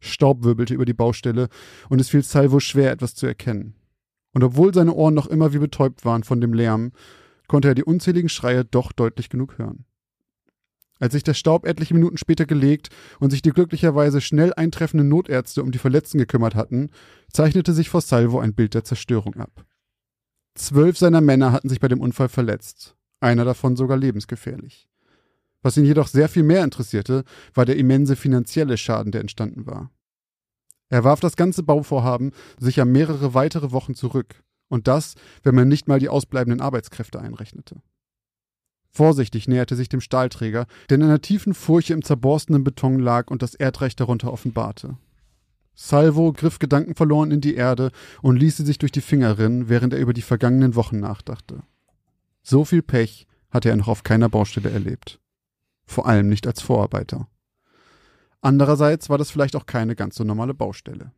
[0.00, 1.48] Staub wirbelte über die Baustelle,
[1.88, 3.74] und es fiel Salvo schwer, etwas zu erkennen.
[4.32, 6.92] Und obwohl seine Ohren noch immer wie betäubt waren von dem Lärm,
[7.48, 9.86] konnte er die unzähligen Schreie doch deutlich genug hören.
[11.00, 15.62] Als sich der Staub etliche Minuten später gelegt und sich die glücklicherweise schnell eintreffenden Notärzte
[15.62, 16.90] um die Verletzten gekümmert hatten,
[17.32, 19.64] zeichnete sich vor Salvo ein Bild der Zerstörung ab.
[20.58, 24.88] Zwölf seiner Männer hatten sich bei dem Unfall verletzt, einer davon sogar lebensgefährlich.
[25.62, 27.22] Was ihn jedoch sehr viel mehr interessierte,
[27.54, 29.92] war der immense finanzielle Schaden, der entstanden war.
[30.88, 35.86] Er warf das ganze Bauvorhaben sicher mehrere weitere Wochen zurück, und das, wenn man nicht
[35.86, 37.80] mal die ausbleibenden Arbeitskräfte einrechnete.
[38.90, 43.42] Vorsichtig näherte sich dem Stahlträger, der in einer tiefen Furche im zerborstenen Beton lag und
[43.42, 44.98] das Erdreich darunter offenbarte.
[45.80, 49.92] Salvo griff gedankenverloren in die Erde und ließ sie sich durch die Finger rinnen, während
[49.92, 51.62] er über die vergangenen Wochen nachdachte.
[52.42, 55.20] So viel Pech hatte er noch auf keiner Baustelle erlebt.
[55.86, 57.28] Vor allem nicht als Vorarbeiter.
[58.40, 61.12] Andererseits war das vielleicht auch keine ganz so normale Baustelle.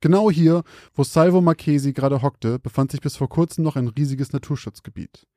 [0.00, 4.32] Genau hier, wo Salvo Marchesi gerade hockte, befand sich bis vor kurzem noch ein riesiges
[4.32, 5.28] Naturschutzgebiet.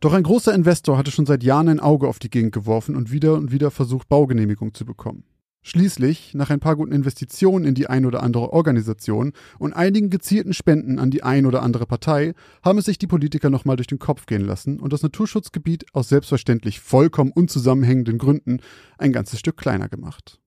[0.00, 3.12] Doch ein großer Investor hatte schon seit Jahren ein Auge auf die Gegend geworfen und
[3.12, 5.22] wieder und wieder versucht, Baugenehmigung zu bekommen.
[5.66, 10.52] Schließlich, nach ein paar guten Investitionen in die ein oder andere Organisation und einigen gezielten
[10.52, 13.98] Spenden an die ein oder andere Partei, haben es sich die Politiker nochmal durch den
[13.98, 18.60] Kopf gehen lassen und das Naturschutzgebiet aus selbstverständlich vollkommen unzusammenhängenden Gründen
[18.98, 20.38] ein ganzes Stück kleiner gemacht.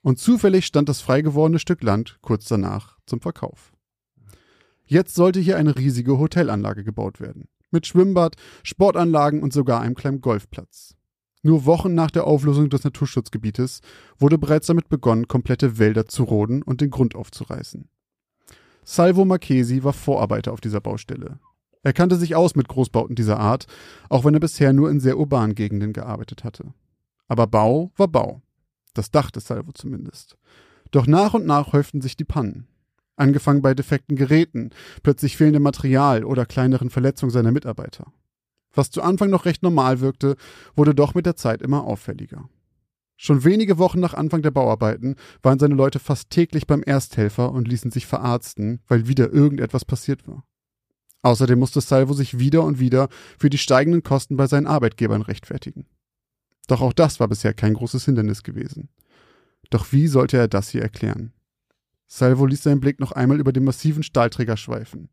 [0.00, 3.72] Und zufällig stand das frei gewordene Stück Land kurz danach zum Verkauf.
[4.86, 7.48] Jetzt sollte hier eine riesige Hotelanlage gebaut werden.
[7.72, 10.94] Mit Schwimmbad, Sportanlagen und sogar einem kleinen Golfplatz.
[11.42, 13.80] Nur Wochen nach der Auflösung des Naturschutzgebietes
[14.16, 17.88] wurde bereits damit begonnen, komplette Wälder zu roden und den Grund aufzureißen.
[18.84, 21.40] Salvo Marchesi war Vorarbeiter auf dieser Baustelle.
[21.82, 23.66] Er kannte sich aus mit Großbauten dieser Art,
[24.08, 26.72] auch wenn er bisher nur in sehr urbanen Gegenden gearbeitet hatte.
[27.26, 28.42] Aber Bau war Bau.
[28.94, 30.36] Das dachte Salvo zumindest.
[30.92, 32.68] Doch nach und nach häuften sich die Pannen.
[33.16, 34.70] Angefangen bei defekten Geräten,
[35.02, 38.12] plötzlich fehlendem Material oder kleineren Verletzungen seiner Mitarbeiter.
[38.72, 40.36] Was zu Anfang noch recht normal wirkte,
[40.74, 42.48] wurde doch mit der Zeit immer auffälliger.
[43.16, 47.68] Schon wenige Wochen nach Anfang der Bauarbeiten waren seine Leute fast täglich beim Ersthelfer und
[47.68, 50.44] ließen sich verarzten, weil wieder irgendetwas passiert war.
[51.22, 53.08] Außerdem musste Salvo sich wieder und wieder
[53.38, 55.86] für die steigenden Kosten bei seinen Arbeitgebern rechtfertigen.
[56.66, 58.88] Doch auch das war bisher kein großes Hindernis gewesen.
[59.70, 61.32] Doch wie sollte er das hier erklären?
[62.08, 65.08] Salvo ließ seinen Blick noch einmal über den massiven Stahlträger schweifen.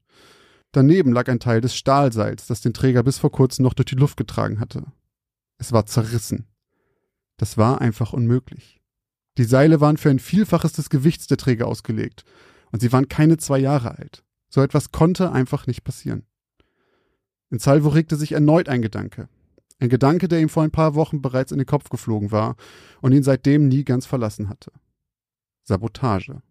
[0.72, 3.96] Daneben lag ein Teil des Stahlseils, das den Träger bis vor kurzem noch durch die
[3.96, 4.86] Luft getragen hatte.
[5.58, 6.48] Es war zerrissen.
[7.38, 8.80] Das war einfach unmöglich.
[9.38, 12.24] Die Seile waren für ein Vielfaches des Gewichts der Träger ausgelegt,
[12.72, 14.24] und sie waren keine zwei Jahre alt.
[14.50, 16.24] So etwas konnte einfach nicht passieren.
[17.50, 19.28] In Salvo regte sich erneut ein Gedanke.
[19.80, 22.58] Ein Gedanke, der ihm vor ein paar Wochen bereits in den Kopf geflogen war
[23.02, 24.72] und ihn seitdem nie ganz verlassen hatte.
[25.64, 26.42] Sabotage.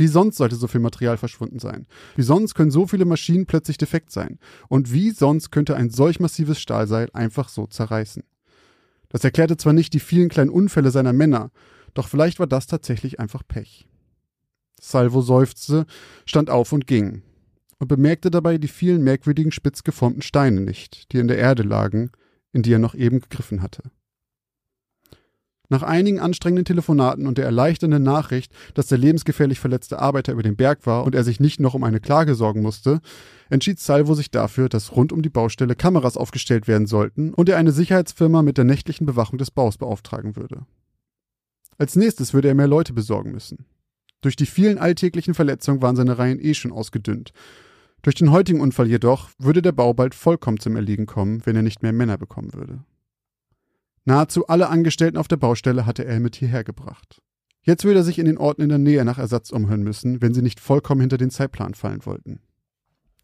[0.00, 1.86] Wie sonst sollte so viel Material verschwunden sein?
[2.16, 4.38] Wie sonst können so viele Maschinen plötzlich defekt sein?
[4.68, 8.22] Und wie sonst könnte ein solch massives Stahlseil einfach so zerreißen?
[9.10, 11.50] Das erklärte zwar nicht die vielen kleinen Unfälle seiner Männer,
[11.92, 13.86] doch vielleicht war das tatsächlich einfach Pech.
[14.80, 15.84] Salvo seufzte,
[16.24, 17.20] stand auf und ging
[17.78, 22.10] und bemerkte dabei die vielen merkwürdigen spitz geformten Steine nicht, die in der Erde lagen,
[22.54, 23.82] in die er noch eben gegriffen hatte.
[25.70, 30.56] Nach einigen anstrengenden Telefonaten und der erleichternden Nachricht, dass der lebensgefährlich verletzte Arbeiter über den
[30.56, 33.00] Berg war und er sich nicht noch um eine Klage sorgen musste,
[33.50, 37.56] entschied Salvo sich dafür, dass rund um die Baustelle Kameras aufgestellt werden sollten und er
[37.56, 40.66] eine Sicherheitsfirma mit der nächtlichen Bewachung des Baus beauftragen würde.
[41.78, 43.64] Als nächstes würde er mehr Leute besorgen müssen.
[44.22, 47.32] Durch die vielen alltäglichen Verletzungen waren seine Reihen eh schon ausgedünnt.
[48.02, 51.62] Durch den heutigen Unfall jedoch würde der Bau bald vollkommen zum Erliegen kommen, wenn er
[51.62, 52.80] nicht mehr Männer bekommen würde.
[54.04, 57.20] Nahezu alle Angestellten auf der Baustelle hatte er mit hierher gebracht.
[57.62, 60.32] Jetzt würde er sich in den Orten in der Nähe nach Ersatz umhören müssen, wenn
[60.32, 62.40] sie nicht vollkommen hinter den Zeitplan fallen wollten.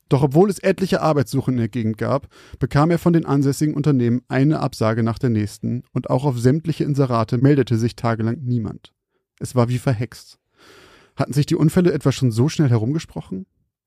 [0.08, 2.28] Doch obwohl es etliche Arbeitssuchen in der Gegend gab,
[2.60, 6.84] bekam er von den ansässigen Unternehmen eine Absage nach der nächsten und auch auf sämtliche
[6.84, 8.92] Inserate meldete sich tagelang niemand.
[9.40, 10.38] Es war wie verhext.
[11.16, 13.46] Hatten sich die Unfälle etwa schon so schnell herumgesprochen?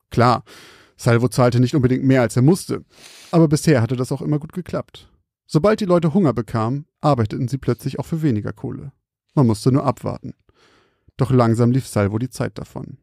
[0.09, 0.43] Klar,
[0.97, 2.83] Salvo zahlte nicht unbedingt mehr, als er musste,
[3.31, 5.09] aber bisher hatte das auch immer gut geklappt.
[5.51, 8.91] Sobald die Leute Hunger bekamen, arbeiteten sie plötzlich auch für weniger Kohle.
[9.33, 10.35] Man musste nur abwarten.
[11.17, 12.99] Doch langsam lief Salvo die Zeit davon.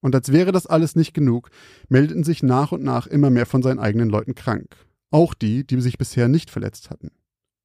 [0.00, 1.50] Und als wäre das alles nicht genug,
[1.88, 4.74] meldeten sich nach und nach immer mehr von seinen eigenen Leuten krank.
[5.12, 7.12] Auch die, die sich bisher nicht verletzt hatten.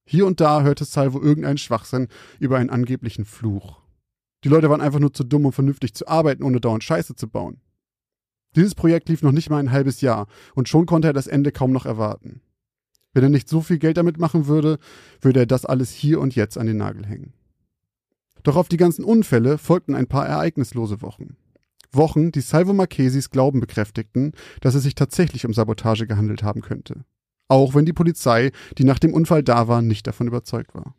[0.06, 2.08] Hier und da hörte Salvo irgendeinen Schwachsinn
[2.40, 3.82] über einen angeblichen Fluch.
[4.44, 7.28] Die Leute waren einfach nur zu dumm, um vernünftig zu arbeiten, ohne dauernd Scheiße zu
[7.28, 7.62] bauen.
[8.56, 11.52] Dieses Projekt lief noch nicht mal ein halbes Jahr und schon konnte er das Ende
[11.52, 12.42] kaum noch erwarten.
[13.18, 14.78] Wenn er nicht so viel Geld damit machen würde,
[15.22, 17.34] würde er das alles hier und jetzt an den Nagel hängen.
[18.44, 21.36] Doch auf die ganzen Unfälle folgten ein paar ereignislose Wochen.
[21.92, 27.06] Wochen, die Salvo Marchesis Glauben bekräftigten, dass es sich tatsächlich um Sabotage gehandelt haben könnte.
[27.48, 30.94] Auch wenn die Polizei, die nach dem Unfall da war, nicht davon überzeugt war.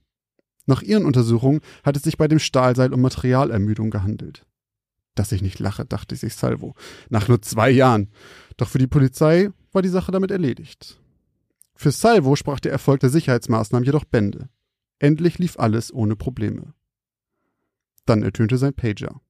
[0.67, 4.45] Nach ihren Untersuchungen hat es sich bei dem Stahlseil um Materialermüdung gehandelt.
[5.15, 6.75] Dass ich nicht lache, dachte sich Salvo.
[7.11, 8.09] Nach nur zwei Jahren.
[8.57, 10.99] Doch für die Polizei war die Sache damit erledigt.
[11.81, 14.49] Für Salvo sprach der Erfolg der Sicherheitsmaßnahmen jedoch Bände.
[14.99, 16.75] Endlich lief alles ohne Probleme.
[18.05, 19.21] Dann ertönte sein Pager.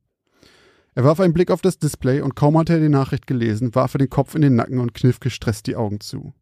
[0.95, 3.95] Er warf einen Blick auf das Display und kaum hatte er die Nachricht gelesen, warf
[3.95, 6.33] er den Kopf in den Nacken und kniff gestresst die Augen zu.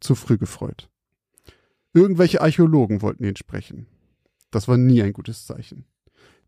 [0.00, 0.88] Zu früh gefreut.
[1.92, 3.86] Irgendwelche Archäologen wollten ihn sprechen.
[4.50, 5.84] Das war nie ein gutes Zeichen.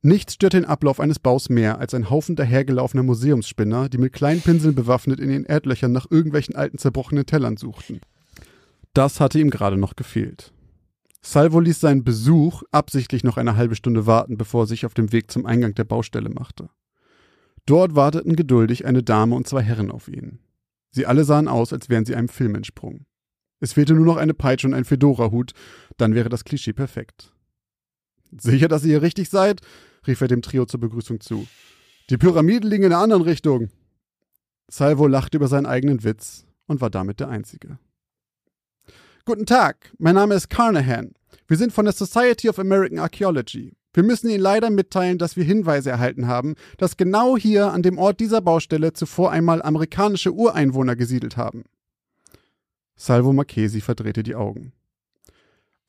[0.01, 4.41] Nichts stört den Ablauf eines Baus mehr als ein Haufen dahergelaufener Museumsspinner, die mit kleinen
[4.41, 8.01] Pinseln bewaffnet in den Erdlöchern nach irgendwelchen alten zerbrochenen Tellern suchten.
[8.97, 10.55] Das hatte ihm gerade noch gefehlt.
[11.21, 15.13] Salvo ließ seinen Besuch absichtlich noch eine halbe Stunde warten, bevor er sich auf dem
[15.13, 16.71] Weg zum Eingang der Baustelle machte.
[17.67, 20.39] Dort warteten geduldig eine Dame und zwei Herren auf ihn.
[20.93, 23.05] Sie alle sahen aus, als wären sie einem Film entsprungen.
[23.61, 25.53] Es fehlte nur noch eine Peitsche und ein Fedora-Hut,
[25.99, 27.35] dann wäre das Klischee perfekt.
[28.41, 29.61] Sicher, dass ihr hier richtig seid?
[30.07, 31.47] rief er dem Trio zur Begrüßung zu.
[32.09, 33.69] Die Pyramiden liegen in der anderen Richtung.
[34.69, 37.79] Salvo lachte über seinen eigenen Witz und war damit der Einzige.
[39.29, 41.13] Guten Tag, mein Name ist Carnahan.
[41.49, 43.73] Wir sind von der Society of American Archaeology.
[43.93, 47.99] Wir müssen Ihnen leider mitteilen, dass wir Hinweise erhalten haben, dass genau hier an dem
[47.99, 51.65] Ort dieser Baustelle zuvor einmal amerikanische Ureinwohner gesiedelt haben.
[52.95, 54.73] Salvo Marchesi verdrehte die Augen.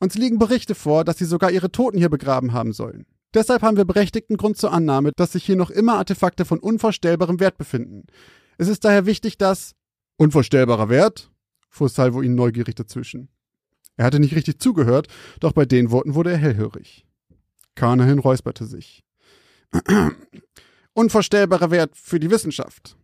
[0.00, 3.06] Uns liegen Berichte vor, dass sie sogar ihre Toten hier begraben haben sollen.
[3.34, 7.38] Deshalb haben wir berechtigten Grund zur Annahme, dass sich hier noch immer Artefakte von unvorstellbarem
[7.38, 8.08] Wert befinden.
[8.56, 9.76] Es ist daher wichtig, dass.
[10.16, 11.30] Unvorstellbarer Wert?
[11.68, 13.28] Fuhr Salvo ihn neugierig dazwischen.
[13.96, 15.08] Er hatte nicht richtig zugehört,
[15.40, 17.06] doch bei den Worten wurde er hellhörig.
[17.74, 19.04] Carnahan räusperte sich.
[20.94, 22.96] Unvorstellbarer Wert für die Wissenschaft.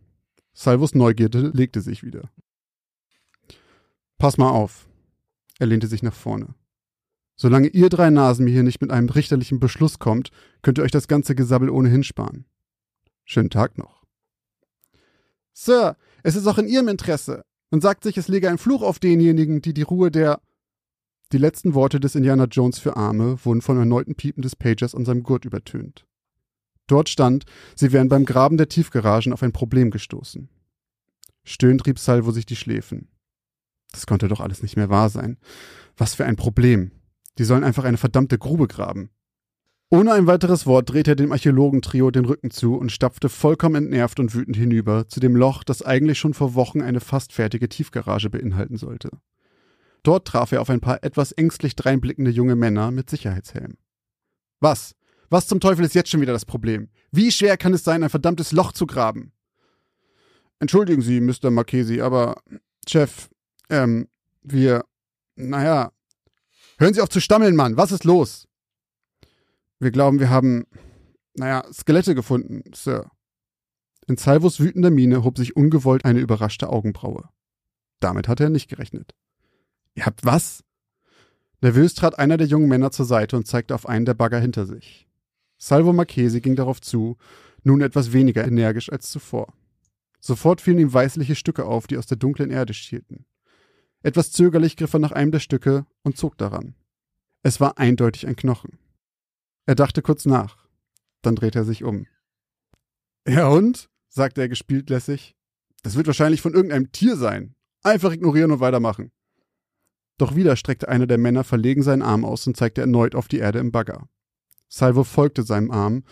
[0.53, 2.29] Salvos Neugierde legte sich wieder.
[4.17, 4.87] Pass mal auf.
[5.59, 6.55] Er lehnte sich nach vorne.
[7.35, 10.91] Solange ihr drei Nasen mir hier nicht mit einem richterlichen Beschluss kommt, könnt ihr euch
[10.91, 12.45] das ganze Gesabbel ohnehin sparen.
[13.25, 14.03] Schönen Tag noch.
[15.51, 17.45] Sir, es ist auch in Ihrem Interesse.
[17.75, 20.39] Man sagt sich, es lege ein Fluch auf denjenigen, die die Ruhe der.
[21.33, 25.03] Die letzten Worte des Indiana Jones für Arme wurden von erneuten Piepen des Pagers an
[25.03, 26.05] seinem Gurt übertönt.
[26.87, 27.43] Dort stand,
[27.75, 30.47] sie wären beim Graben der Tiefgaragen auf ein Problem gestoßen.
[31.43, 33.09] Stöhnt rieb Salvo sich die Schläfen.
[33.91, 35.37] Das konnte doch alles nicht mehr wahr sein.
[35.97, 36.91] Was für ein Problem.
[37.39, 39.09] Die sollen einfach eine verdammte Grube graben.
[39.91, 44.19] Ohne ein weiteres Wort drehte er dem Archäologentrio den Rücken zu und stapfte vollkommen entnervt
[44.19, 48.29] und wütend hinüber zu dem Loch, das eigentlich schon vor Wochen eine fast fertige Tiefgarage
[48.29, 49.11] beinhalten sollte.
[50.01, 53.77] Dort traf er auf ein paar etwas ängstlich dreinblickende junge Männer mit Sicherheitshelm.
[54.59, 54.95] Was?
[55.29, 56.89] Was zum Teufel ist jetzt schon wieder das Problem?
[57.11, 59.33] Wie schwer kann es sein, ein verdammtes Loch zu graben?
[60.59, 61.51] Entschuldigen Sie, Mr.
[61.51, 62.41] Marchesi, aber
[62.87, 63.29] Chef,
[63.69, 64.07] ähm,
[64.41, 64.83] wir,
[65.35, 65.91] naja,
[66.77, 68.47] hören Sie auf zu stammeln, Mann, was ist los?
[69.85, 70.65] Wir glauben, wir haben,
[71.35, 73.11] naja, Skelette gefunden, Sir.
[74.07, 77.29] In Salvos wütender Miene hob sich ungewollt eine überraschte Augenbraue.
[77.99, 79.13] Damit hatte er nicht gerechnet.
[79.93, 80.63] Ihr habt was?
[81.61, 84.65] Nervös trat einer der jungen Männer zur Seite und zeigte auf einen der Bagger hinter
[84.65, 85.07] sich.
[85.59, 87.17] Salvo Marchesi ging darauf zu,
[87.61, 89.53] nun etwas weniger energisch als zuvor.
[90.19, 93.27] Sofort fielen ihm weißliche Stücke auf, die aus der dunklen Erde schielten.
[94.01, 96.73] Etwas zögerlich griff er nach einem der Stücke und zog daran.
[97.43, 98.79] Es war eindeutig ein Knochen.
[99.65, 100.57] Er dachte kurz nach.
[101.21, 102.05] Dann drehte er sich um.
[103.27, 103.89] Ja und?
[104.09, 105.35] sagte er gespielt lässig.
[105.83, 107.55] Das wird wahrscheinlich von irgendeinem Tier sein.
[107.83, 109.11] Einfach ignorieren und weitermachen.
[110.17, 113.39] Doch wieder streckte einer der Männer verlegen seinen Arm aus und zeigte erneut auf die
[113.39, 114.07] Erde im Bagger.
[114.69, 116.03] Salvo folgte seinem Arm,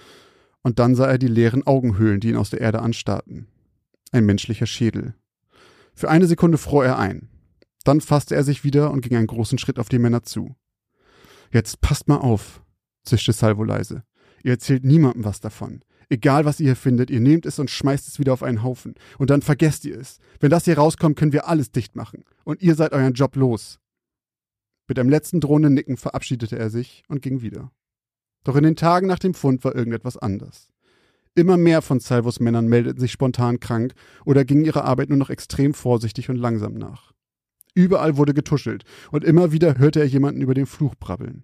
[0.61, 3.47] und dann sah er die leeren Augenhöhlen, die ihn aus der Erde anstarrten.
[4.11, 5.13] Ein menschlicher Schädel.
[5.93, 7.29] Für eine Sekunde fror er ein.
[7.83, 10.55] Dann fasste er sich wieder und ging einen großen Schritt auf die Männer zu.
[11.51, 12.62] Jetzt passt mal auf,
[13.03, 14.03] zischte Salvo leise.
[14.43, 15.81] Ihr erzählt niemandem was davon.
[16.09, 18.95] Egal, was ihr hier findet, ihr nehmt es und schmeißt es wieder auf einen Haufen.
[19.17, 20.19] Und dann vergesst ihr es.
[20.39, 22.23] Wenn das hier rauskommt, können wir alles dicht machen.
[22.43, 23.79] Und ihr seid euren Job los.
[24.87, 27.71] Mit einem letzten drohenden Nicken verabschiedete er sich und ging wieder.
[28.43, 30.69] Doch in den Tagen nach dem Fund war irgendetwas anders.
[31.35, 33.93] Immer mehr von Salvos Männern meldeten sich spontan krank
[34.25, 37.13] oder gingen ihrer Arbeit nur noch extrem vorsichtig und langsam nach.
[37.73, 41.43] Überall wurde getuschelt und immer wieder hörte er jemanden über den Fluch brabbeln.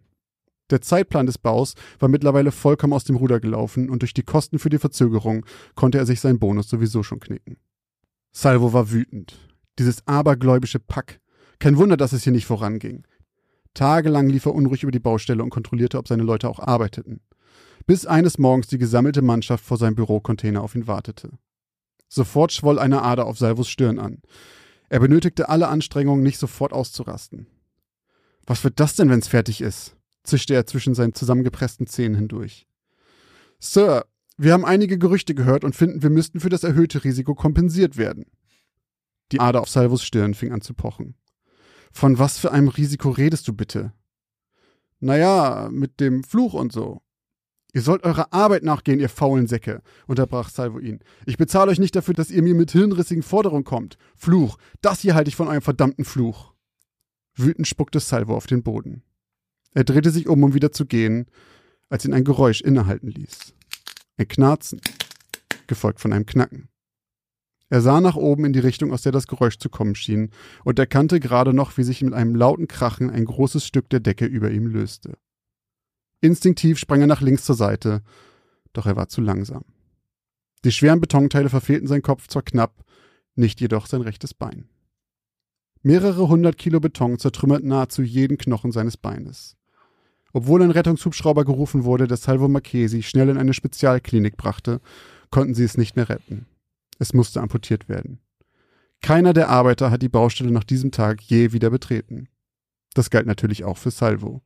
[0.70, 4.60] Der Zeitplan des Baus war mittlerweile vollkommen aus dem Ruder gelaufen und durch die Kosten
[4.60, 5.46] für die Verzögerung
[5.76, 7.58] konnte er sich seinen Bonus sowieso schon knicken.
[8.32, 9.38] Salvo war wütend.
[9.80, 11.20] Dieses abergläubische Pack.
[11.58, 13.06] Kein Wunder, dass es hier nicht voranging.
[13.74, 17.22] Tagelang lief er unruhig über die Baustelle und kontrollierte, ob seine Leute auch arbeiteten.
[17.86, 21.32] Bis eines Morgens die gesammelte Mannschaft vor seinem Bürocontainer auf ihn wartete.
[22.08, 24.22] Sofort schwoll eine Ader auf Salvos Stirn an.
[24.90, 27.48] Er benötigte alle Anstrengungen, nicht sofort auszurasten.
[28.46, 29.96] Was wird das denn, wenn's fertig ist?
[30.24, 32.68] Zischte er zwischen seinen zusammengepressten Zähnen hindurch.
[33.60, 34.06] Sir,
[34.38, 38.26] wir haben einige Gerüchte gehört und finden, wir müssten für das erhöhte Risiko kompensiert werden.
[39.32, 41.16] Die Ader auf Salvos Stirn fing an zu pochen.
[41.92, 43.94] Von was für einem Risiko redest du bitte?
[45.00, 47.02] Naja, mit dem Fluch und so.
[47.74, 51.00] Ihr sollt eurer Arbeit nachgehen, ihr faulen Säcke, unterbrach Salvo ihn.
[51.26, 53.98] Ich bezahle euch nicht dafür, dass ihr mir mit hirnrissigen Forderungen kommt.
[54.16, 56.54] Fluch, das hier halte ich von eurem verdammten Fluch.
[57.36, 59.04] Wütend spuckte Salvo auf den Boden.
[59.74, 61.28] Er drehte sich um, um wieder zu gehen,
[61.90, 63.54] als ihn ein Geräusch innehalten ließ.
[64.18, 64.82] Ein Knarzen,
[65.68, 66.70] gefolgt von einem Knacken.
[67.70, 70.32] Er sah nach oben in die Richtung, aus der das Geräusch zu kommen schien,
[70.64, 74.26] und erkannte gerade noch, wie sich mit einem lauten Krachen ein großes Stück der Decke
[74.26, 75.18] über ihm löste.
[76.20, 78.02] Instinktiv sprang er nach links zur Seite,
[78.74, 79.64] doch er war zu langsam.
[80.66, 82.84] Die schweren Betonteile verfehlten seinen Kopf zwar knapp,
[83.36, 84.68] nicht jedoch sein rechtes Bein.
[85.82, 89.56] Mehrere hundert Kilo Beton zertrümmerten nahezu jeden Knochen seines Beines.
[90.34, 94.80] Obwohl ein Rettungshubschrauber gerufen wurde, der Salvo Marchesi schnell in eine Spezialklinik brachte,
[95.32, 96.46] konnten sie es nicht mehr retten.
[97.00, 98.20] Es musste amputiert werden.
[99.02, 102.28] Keiner der Arbeiter hat die Baustelle nach diesem Tag je wieder betreten.
[102.94, 104.42] Das galt natürlich auch für Salvo.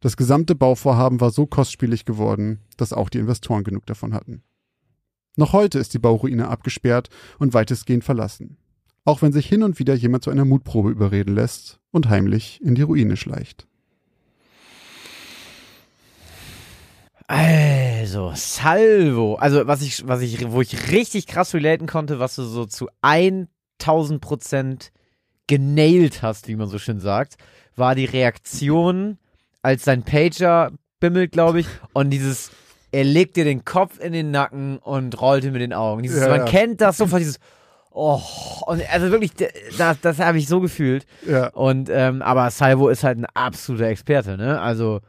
[0.00, 4.42] Das gesamte Bauvorhaben war so kostspielig geworden, dass auch die Investoren genug davon hatten.
[5.36, 7.08] Noch heute ist die Bauruine abgesperrt
[7.38, 8.56] und weitestgehend verlassen.
[9.04, 12.74] Auch wenn sich hin und wieder jemand zu einer Mutprobe überreden lässt und heimlich in
[12.74, 13.66] die Ruine schleicht.
[17.30, 19.36] Also, Salvo.
[19.36, 22.88] Also, was ich, was ich, wo ich richtig krass relaten konnte, was du so zu
[23.02, 24.90] 1000 Prozent
[25.46, 27.36] genailt hast, wie man so schön sagt,
[27.76, 29.16] war die Reaktion,
[29.62, 32.50] als sein Pager bimmelt, glaube ich, und dieses,
[32.90, 36.02] er legt dir den Kopf in den Nacken und rollte mit den Augen.
[36.02, 36.46] Dieses, Ja, man ja.
[36.46, 37.38] kennt das sofort, dieses,
[37.92, 38.20] oh,
[38.66, 39.30] und also wirklich,
[39.78, 41.06] das, das habe ich so gefühlt.
[41.24, 41.50] Ja.
[41.50, 44.60] Und, ähm, aber Salvo ist halt ein absoluter Experte, ne?
[44.60, 45.00] Also,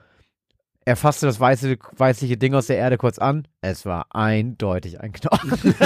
[0.86, 3.48] er fasste das weiße, weißliche Ding aus der Erde kurz an.
[3.62, 5.76] Es war eindeutig ein Knochen.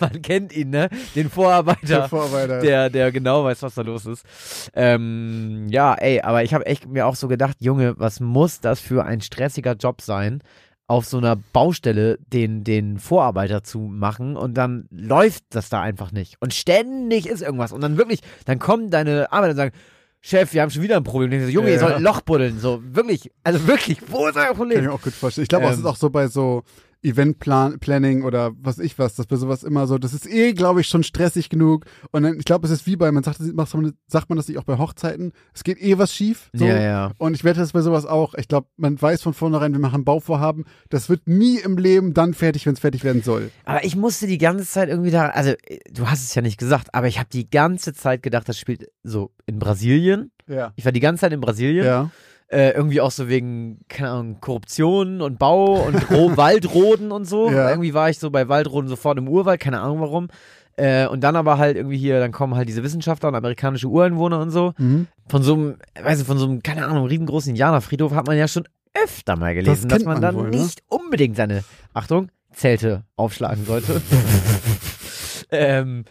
[0.00, 0.88] Man kennt ihn, ne?
[1.14, 2.60] Den Vorarbeiter Der Vorarbeiter.
[2.60, 4.70] der, der genau weiß, was da los ist.
[4.74, 8.80] Ähm, ja, ey, aber ich habe echt mir auch so gedacht, Junge, was muss das
[8.80, 10.40] für ein stressiger Job sein,
[10.86, 16.12] auf so einer Baustelle den, den Vorarbeiter zu machen und dann läuft das da einfach
[16.12, 16.36] nicht.
[16.40, 17.72] Und ständig ist irgendwas.
[17.72, 19.72] Und dann wirklich, dann kommen deine Arbeiter und sagen,
[20.20, 21.32] Chef, wir haben schon wieder ein Problem.
[21.32, 21.80] Ich so, Junge, ihr Ja.
[21.80, 22.58] sollt ein Loch buddeln.
[22.58, 24.84] So, wirklich, also wirklich, wo ist euer Kann ich Problem?
[24.84, 25.44] mir auch gut vorstellen.
[25.44, 25.84] Ich glaube, auch, es Ähm.
[25.84, 26.64] ist auch so bei so
[27.02, 30.88] Event-Planning oder was ich was, dass bei sowas immer so, das ist eh, glaube ich,
[30.88, 31.84] schon stressig genug.
[32.10, 33.48] Und dann, ich glaube, es ist wie bei, man sagt, das-
[34.06, 36.50] sagt man das nicht auch bei Hochzeiten, es geht eh was schief.
[36.52, 36.64] So.
[36.64, 37.12] Ja, ja.
[37.18, 38.34] Und ich wette das bei sowas auch.
[38.34, 40.64] Ich glaube, man weiß von vornherein, wir machen Bauvorhaben.
[40.90, 43.50] Das wird nie im Leben dann fertig, wenn es fertig werden soll.
[43.64, 45.52] Aber ich musste die ganze Zeit irgendwie da, also
[45.92, 48.88] du hast es ja nicht gesagt, aber ich habe die ganze Zeit gedacht, das spielt
[49.02, 50.30] so in Brasilien.
[50.46, 50.72] Ja.
[50.76, 51.84] Ich war die ganze Zeit in Brasilien.
[51.84, 52.10] Ja.
[52.50, 57.50] Äh, irgendwie auch so wegen, keine Ahnung, Korruption und Bau und Ro Waldroden und so.
[57.50, 57.68] Ja.
[57.68, 60.28] Irgendwie war ich so bei Waldroden sofort im Urwald, keine Ahnung warum.
[60.78, 64.40] Äh, und dann aber halt irgendwie hier, dann kommen halt diese Wissenschaftler und amerikanische Ureinwohner
[64.40, 64.72] und so.
[64.78, 65.08] Mhm.
[65.28, 68.48] Von so einem, weiß ich, von so einem, keine Ahnung, riesengroßen Indianerfriedhof hat man ja
[68.48, 70.56] schon öfter mal gelesen, dass kennt man man dann wohl, ne?
[70.56, 74.00] nicht unbedingt seine, Achtung, Zelte aufschlagen sollte.
[75.50, 76.04] ähm,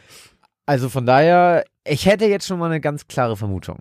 [0.68, 3.80] also von daher, ich hätte jetzt schon mal eine ganz klare Vermutung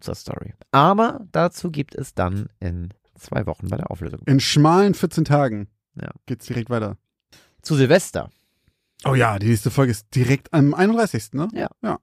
[0.00, 0.54] zur Story.
[0.72, 4.20] Aber dazu gibt es dann in zwei Wochen bei der Auflösung.
[4.26, 5.68] In schmalen 14 Tagen
[6.00, 6.10] Ja.
[6.26, 6.96] geht's direkt weiter.
[7.62, 8.30] Zu Silvester,
[9.04, 11.32] Oh ja, die nächste Folge ist direkt am 31.
[11.34, 11.46] Ne?
[11.54, 11.68] Ja.
[11.82, 11.98] Ja.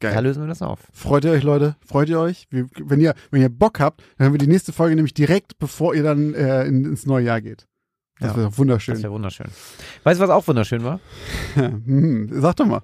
[0.00, 0.12] Geil.
[0.14, 0.80] da lösen wir das auf.
[0.92, 1.76] Freut ihr euch, Leute?
[1.86, 2.46] Freut ihr euch?
[2.50, 5.58] Wir, wenn, ihr, wenn ihr Bock habt, dann haben wir die nächste Folge nämlich direkt,
[5.58, 7.66] bevor ihr dann äh, in, ins neue Jahr geht.
[8.18, 8.36] Das Ja.
[8.36, 8.94] wäre wunderschön.
[8.94, 9.46] Das wäre wunderschön.
[10.04, 11.00] Weißt du, was auch wunderschön war?
[11.54, 12.82] hm, sag doch mal.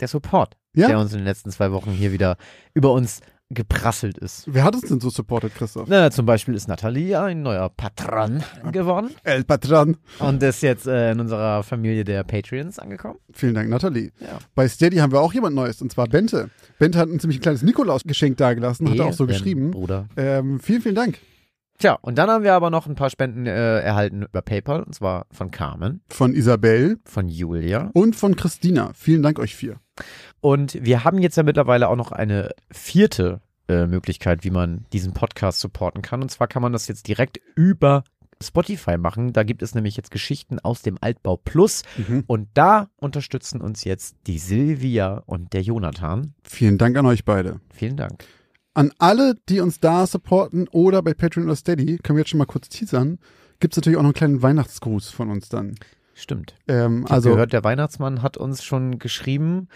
[0.00, 0.88] Der Support, Ja?
[0.88, 2.36] der uns in den letzten zwei Wochen hier wieder
[2.72, 3.20] über uns
[3.50, 4.44] geprasselt ist.
[4.46, 5.88] Wer hat uns denn so supportet, Christoph?
[5.88, 8.42] Na, zum Beispiel ist Nathalie ein neuer Patron
[8.72, 9.96] geworden El Patron.
[10.20, 13.18] und ist jetzt äh, in unserer Familie der Patreons angekommen.
[13.32, 14.12] Vielen Dank, Nathalie.
[14.20, 14.38] Ja.
[14.54, 16.50] Bei Steady haben wir auch jemand Neues, und zwar Bente.
[16.78, 19.70] Bente hat uns nämlich ein kleines Nikolaus-Geschenk dagelassen, hat er auch so Eben, geschrieben.
[19.72, 20.06] Bruder.
[20.16, 21.18] Ähm, vielen, vielen Dank.
[21.80, 24.94] Tja, und dann haben wir aber noch ein paar Spenden äh, erhalten über PayPal, und
[24.94, 27.90] zwar von Carmen, Von Isabel von Julia.
[27.94, 28.92] und von Christina.
[28.94, 29.76] Vielen Dank euch vier.
[30.42, 35.14] Und wir haben jetzt ja mittlerweile auch noch eine vierte äh, Möglichkeit, wie man diesen
[35.14, 36.20] Podcast supporten kann.
[36.20, 38.04] Und zwar kann man das jetzt direkt über
[38.42, 39.32] Spotify machen.
[39.32, 41.82] Da gibt es nämlich jetzt Geschichten aus dem Altbau Plus.
[41.96, 42.24] Mhm.
[42.26, 46.34] Und da unterstützen uns jetzt die Silvia und der Jonathan.
[46.42, 47.60] Vielen Dank an euch beide.
[47.72, 48.26] Vielen Dank.
[48.74, 52.38] An alle, die uns da supporten oder bei Patreon oder Steady, können wir jetzt schon
[52.38, 53.18] mal kurz teasern,
[53.58, 55.74] gibt es natürlich auch noch einen kleinen Weihnachtsgruß von uns dann.
[56.14, 56.54] Stimmt.
[56.68, 59.68] Ähm, Ich also, gehört, der Weihnachtsmann hat uns schon geschrieben,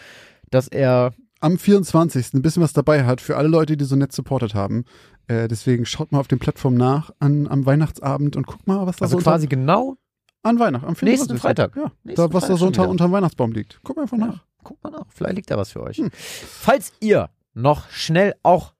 [0.50, 2.34] dass er am 24.
[2.34, 4.84] ein bisschen was dabei hat für alle Leute, die so nett supportet haben.
[5.26, 8.96] Äh, deswegen schaut mal auf den Plattformen nach an, am Weihnachtsabend und guckt mal, was
[8.96, 9.96] da also so quasi genau.
[10.42, 11.28] an Weihnachten, am 24.
[11.28, 11.76] Nächsten Freitag.
[11.76, 13.80] Ja, Nächsten da, was da Freitag so schon unter, unterm Weihnachtsbaum liegt.
[13.82, 14.34] Guck mal einfach nach.
[14.34, 15.06] Ja, guck mal nach.
[15.08, 15.98] Vielleicht liegt da was für euch.
[15.98, 16.10] Hm.
[16.12, 18.74] Falls ihr noch schnell auch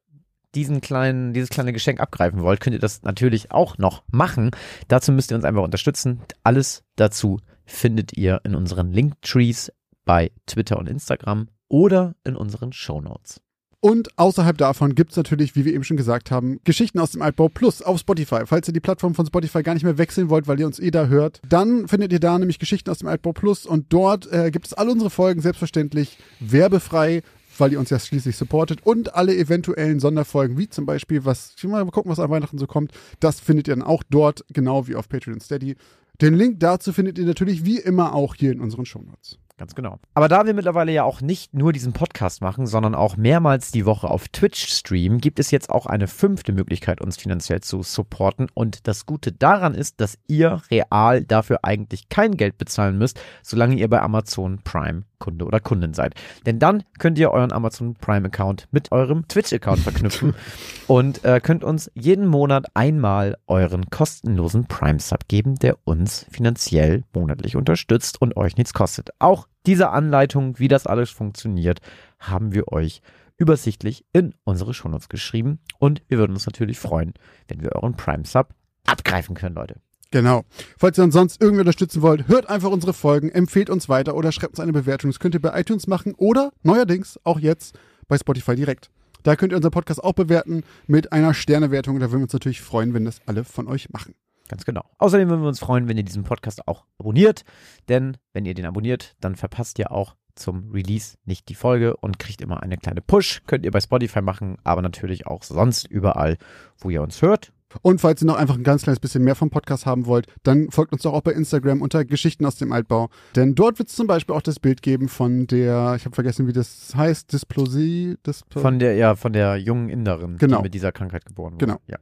[0.54, 4.50] diesen kleinen, dieses kleine Geschenk abgreifen wollt, könnt ihr das natürlich auch noch machen.
[4.88, 6.20] Dazu müsst ihr uns einfach unterstützen.
[6.42, 9.72] Alles dazu findet ihr in unseren Linktrees
[10.04, 13.40] bei Twitter und Instagram oder in unseren Shownotes.
[13.84, 17.50] Und außerhalb davon gibt's natürlich, wie wir eben schon gesagt haben, Geschichten aus dem Altbau
[17.50, 18.46] Plus auf Spotify.
[18.46, 20.90] Falls ihr die Plattform von Spotify gar nicht mehr wechseln wollt, weil ihr uns eh
[20.90, 24.50] da hört, dann findet ihr da nämlich Geschichten aus dem Altbau Plus und dort äh,
[24.50, 27.20] gibt es alle unsere Folgen selbstverständlich werbefrei,
[27.58, 31.84] weil ihr uns ja schließlich supportet und alle eventuellen Sonderfolgen, wie zum Beispiel, was, mal
[31.86, 35.08] gucken, was an Weihnachten so kommt, das findet ihr dann auch dort, genau wie auf
[35.08, 35.76] Patreon Steady.
[36.20, 39.38] Den Link dazu findet ihr natürlich wie immer auch hier in unseren Shownotes.
[39.56, 40.00] Ganz genau.
[40.14, 43.86] Aber da wir mittlerweile ja auch nicht nur diesen Podcast machen, sondern auch mehrmals die
[43.86, 48.48] Woche auf Twitch streamen, gibt es jetzt auch eine fünfte Möglichkeit, uns finanziell zu supporten.
[48.54, 53.76] Und das Gute daran ist, dass ihr real dafür eigentlich kein Geld bezahlen müsst, solange
[53.76, 56.14] ihr bei Amazon Prime Kunde oder Kundin seid.
[56.44, 60.34] Denn dann könnt ihr euren Amazon Prime Account mit eurem Twitch Account verknüpfen
[60.86, 67.04] und äh, könnt uns jeden Monat einmal euren kostenlosen Prime Sub geben, der uns finanziell
[67.14, 69.10] monatlich unterstützt und euch nichts kostet.
[69.18, 71.80] Auch diese Anleitung, wie das alles funktioniert,
[72.18, 73.00] haben wir euch
[73.38, 77.14] übersichtlich in unsere Shownotes geschrieben und wir würden uns natürlich freuen,
[77.48, 78.48] wenn wir euren Prime Sub
[78.86, 79.80] abgreifen können, Leute.
[80.14, 80.44] Genau.
[80.78, 84.30] Falls ihr uns sonst irgendwie unterstützen wollt, hört einfach unsere Folgen, empfehlt uns weiter oder
[84.30, 85.10] schreibt uns eine Bewertung.
[85.10, 88.90] Das könnt ihr bei iTunes machen oder neuerdings auch jetzt bei Spotify direkt.
[89.24, 92.60] Da könnt ihr unseren Podcast auch bewerten mit einer Sternewertung da würden wir uns natürlich
[92.60, 94.14] freuen, wenn das alle von euch machen.
[94.46, 94.84] Ganz genau.
[94.98, 97.42] Außerdem würden wir uns freuen, wenn ihr diesen Podcast auch abonniert,
[97.88, 102.20] denn wenn ihr den abonniert, dann verpasst ihr auch zum Release nicht die Folge und
[102.20, 103.42] kriegt immer eine kleine Push.
[103.48, 106.36] Könnt ihr bei Spotify machen, aber natürlich auch sonst überall,
[106.78, 107.52] wo ihr uns hört.
[107.82, 110.70] Und falls ihr noch einfach ein ganz kleines bisschen mehr vom Podcast haben wollt, dann
[110.70, 113.08] folgt uns doch auch bei Instagram unter Geschichten aus dem Altbau.
[113.36, 116.46] Denn dort wird es zum Beispiel auch das Bild geben von der, ich habe vergessen,
[116.46, 118.16] wie das heißt, Dysplosie.
[118.26, 120.58] Dyspl Von der, ja, von der jungen Inderin, Genau.
[120.58, 121.66] die mit dieser Krankheit geboren wurde.
[121.66, 121.78] Genau.
[121.86, 121.98] Ja.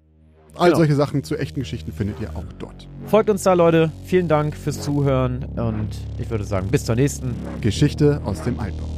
[0.55, 0.79] All genau.
[0.79, 2.87] solche Sachen zu echten Geschichten findet ihr auch dort.
[3.07, 3.91] Folgt uns da, Leute.
[4.05, 7.35] Vielen Dank fürs Zuhören und ich würde sagen, bis zur nächsten.
[7.63, 8.89] Geschichte aus dem Altbau.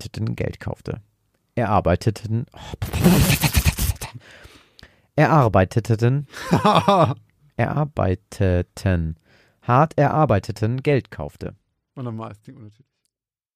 [0.00, 1.00] Hart erarbeiteten Geld kaufte.
[1.54, 2.46] Erarbeiteten.
[5.16, 6.26] Erarbeiteten.
[7.56, 9.16] Erarbeiteten.
[9.62, 11.54] Hart erarbeiteten Geld kaufte.
[11.94, 12.86] Und nochmal, das Ding unnötig.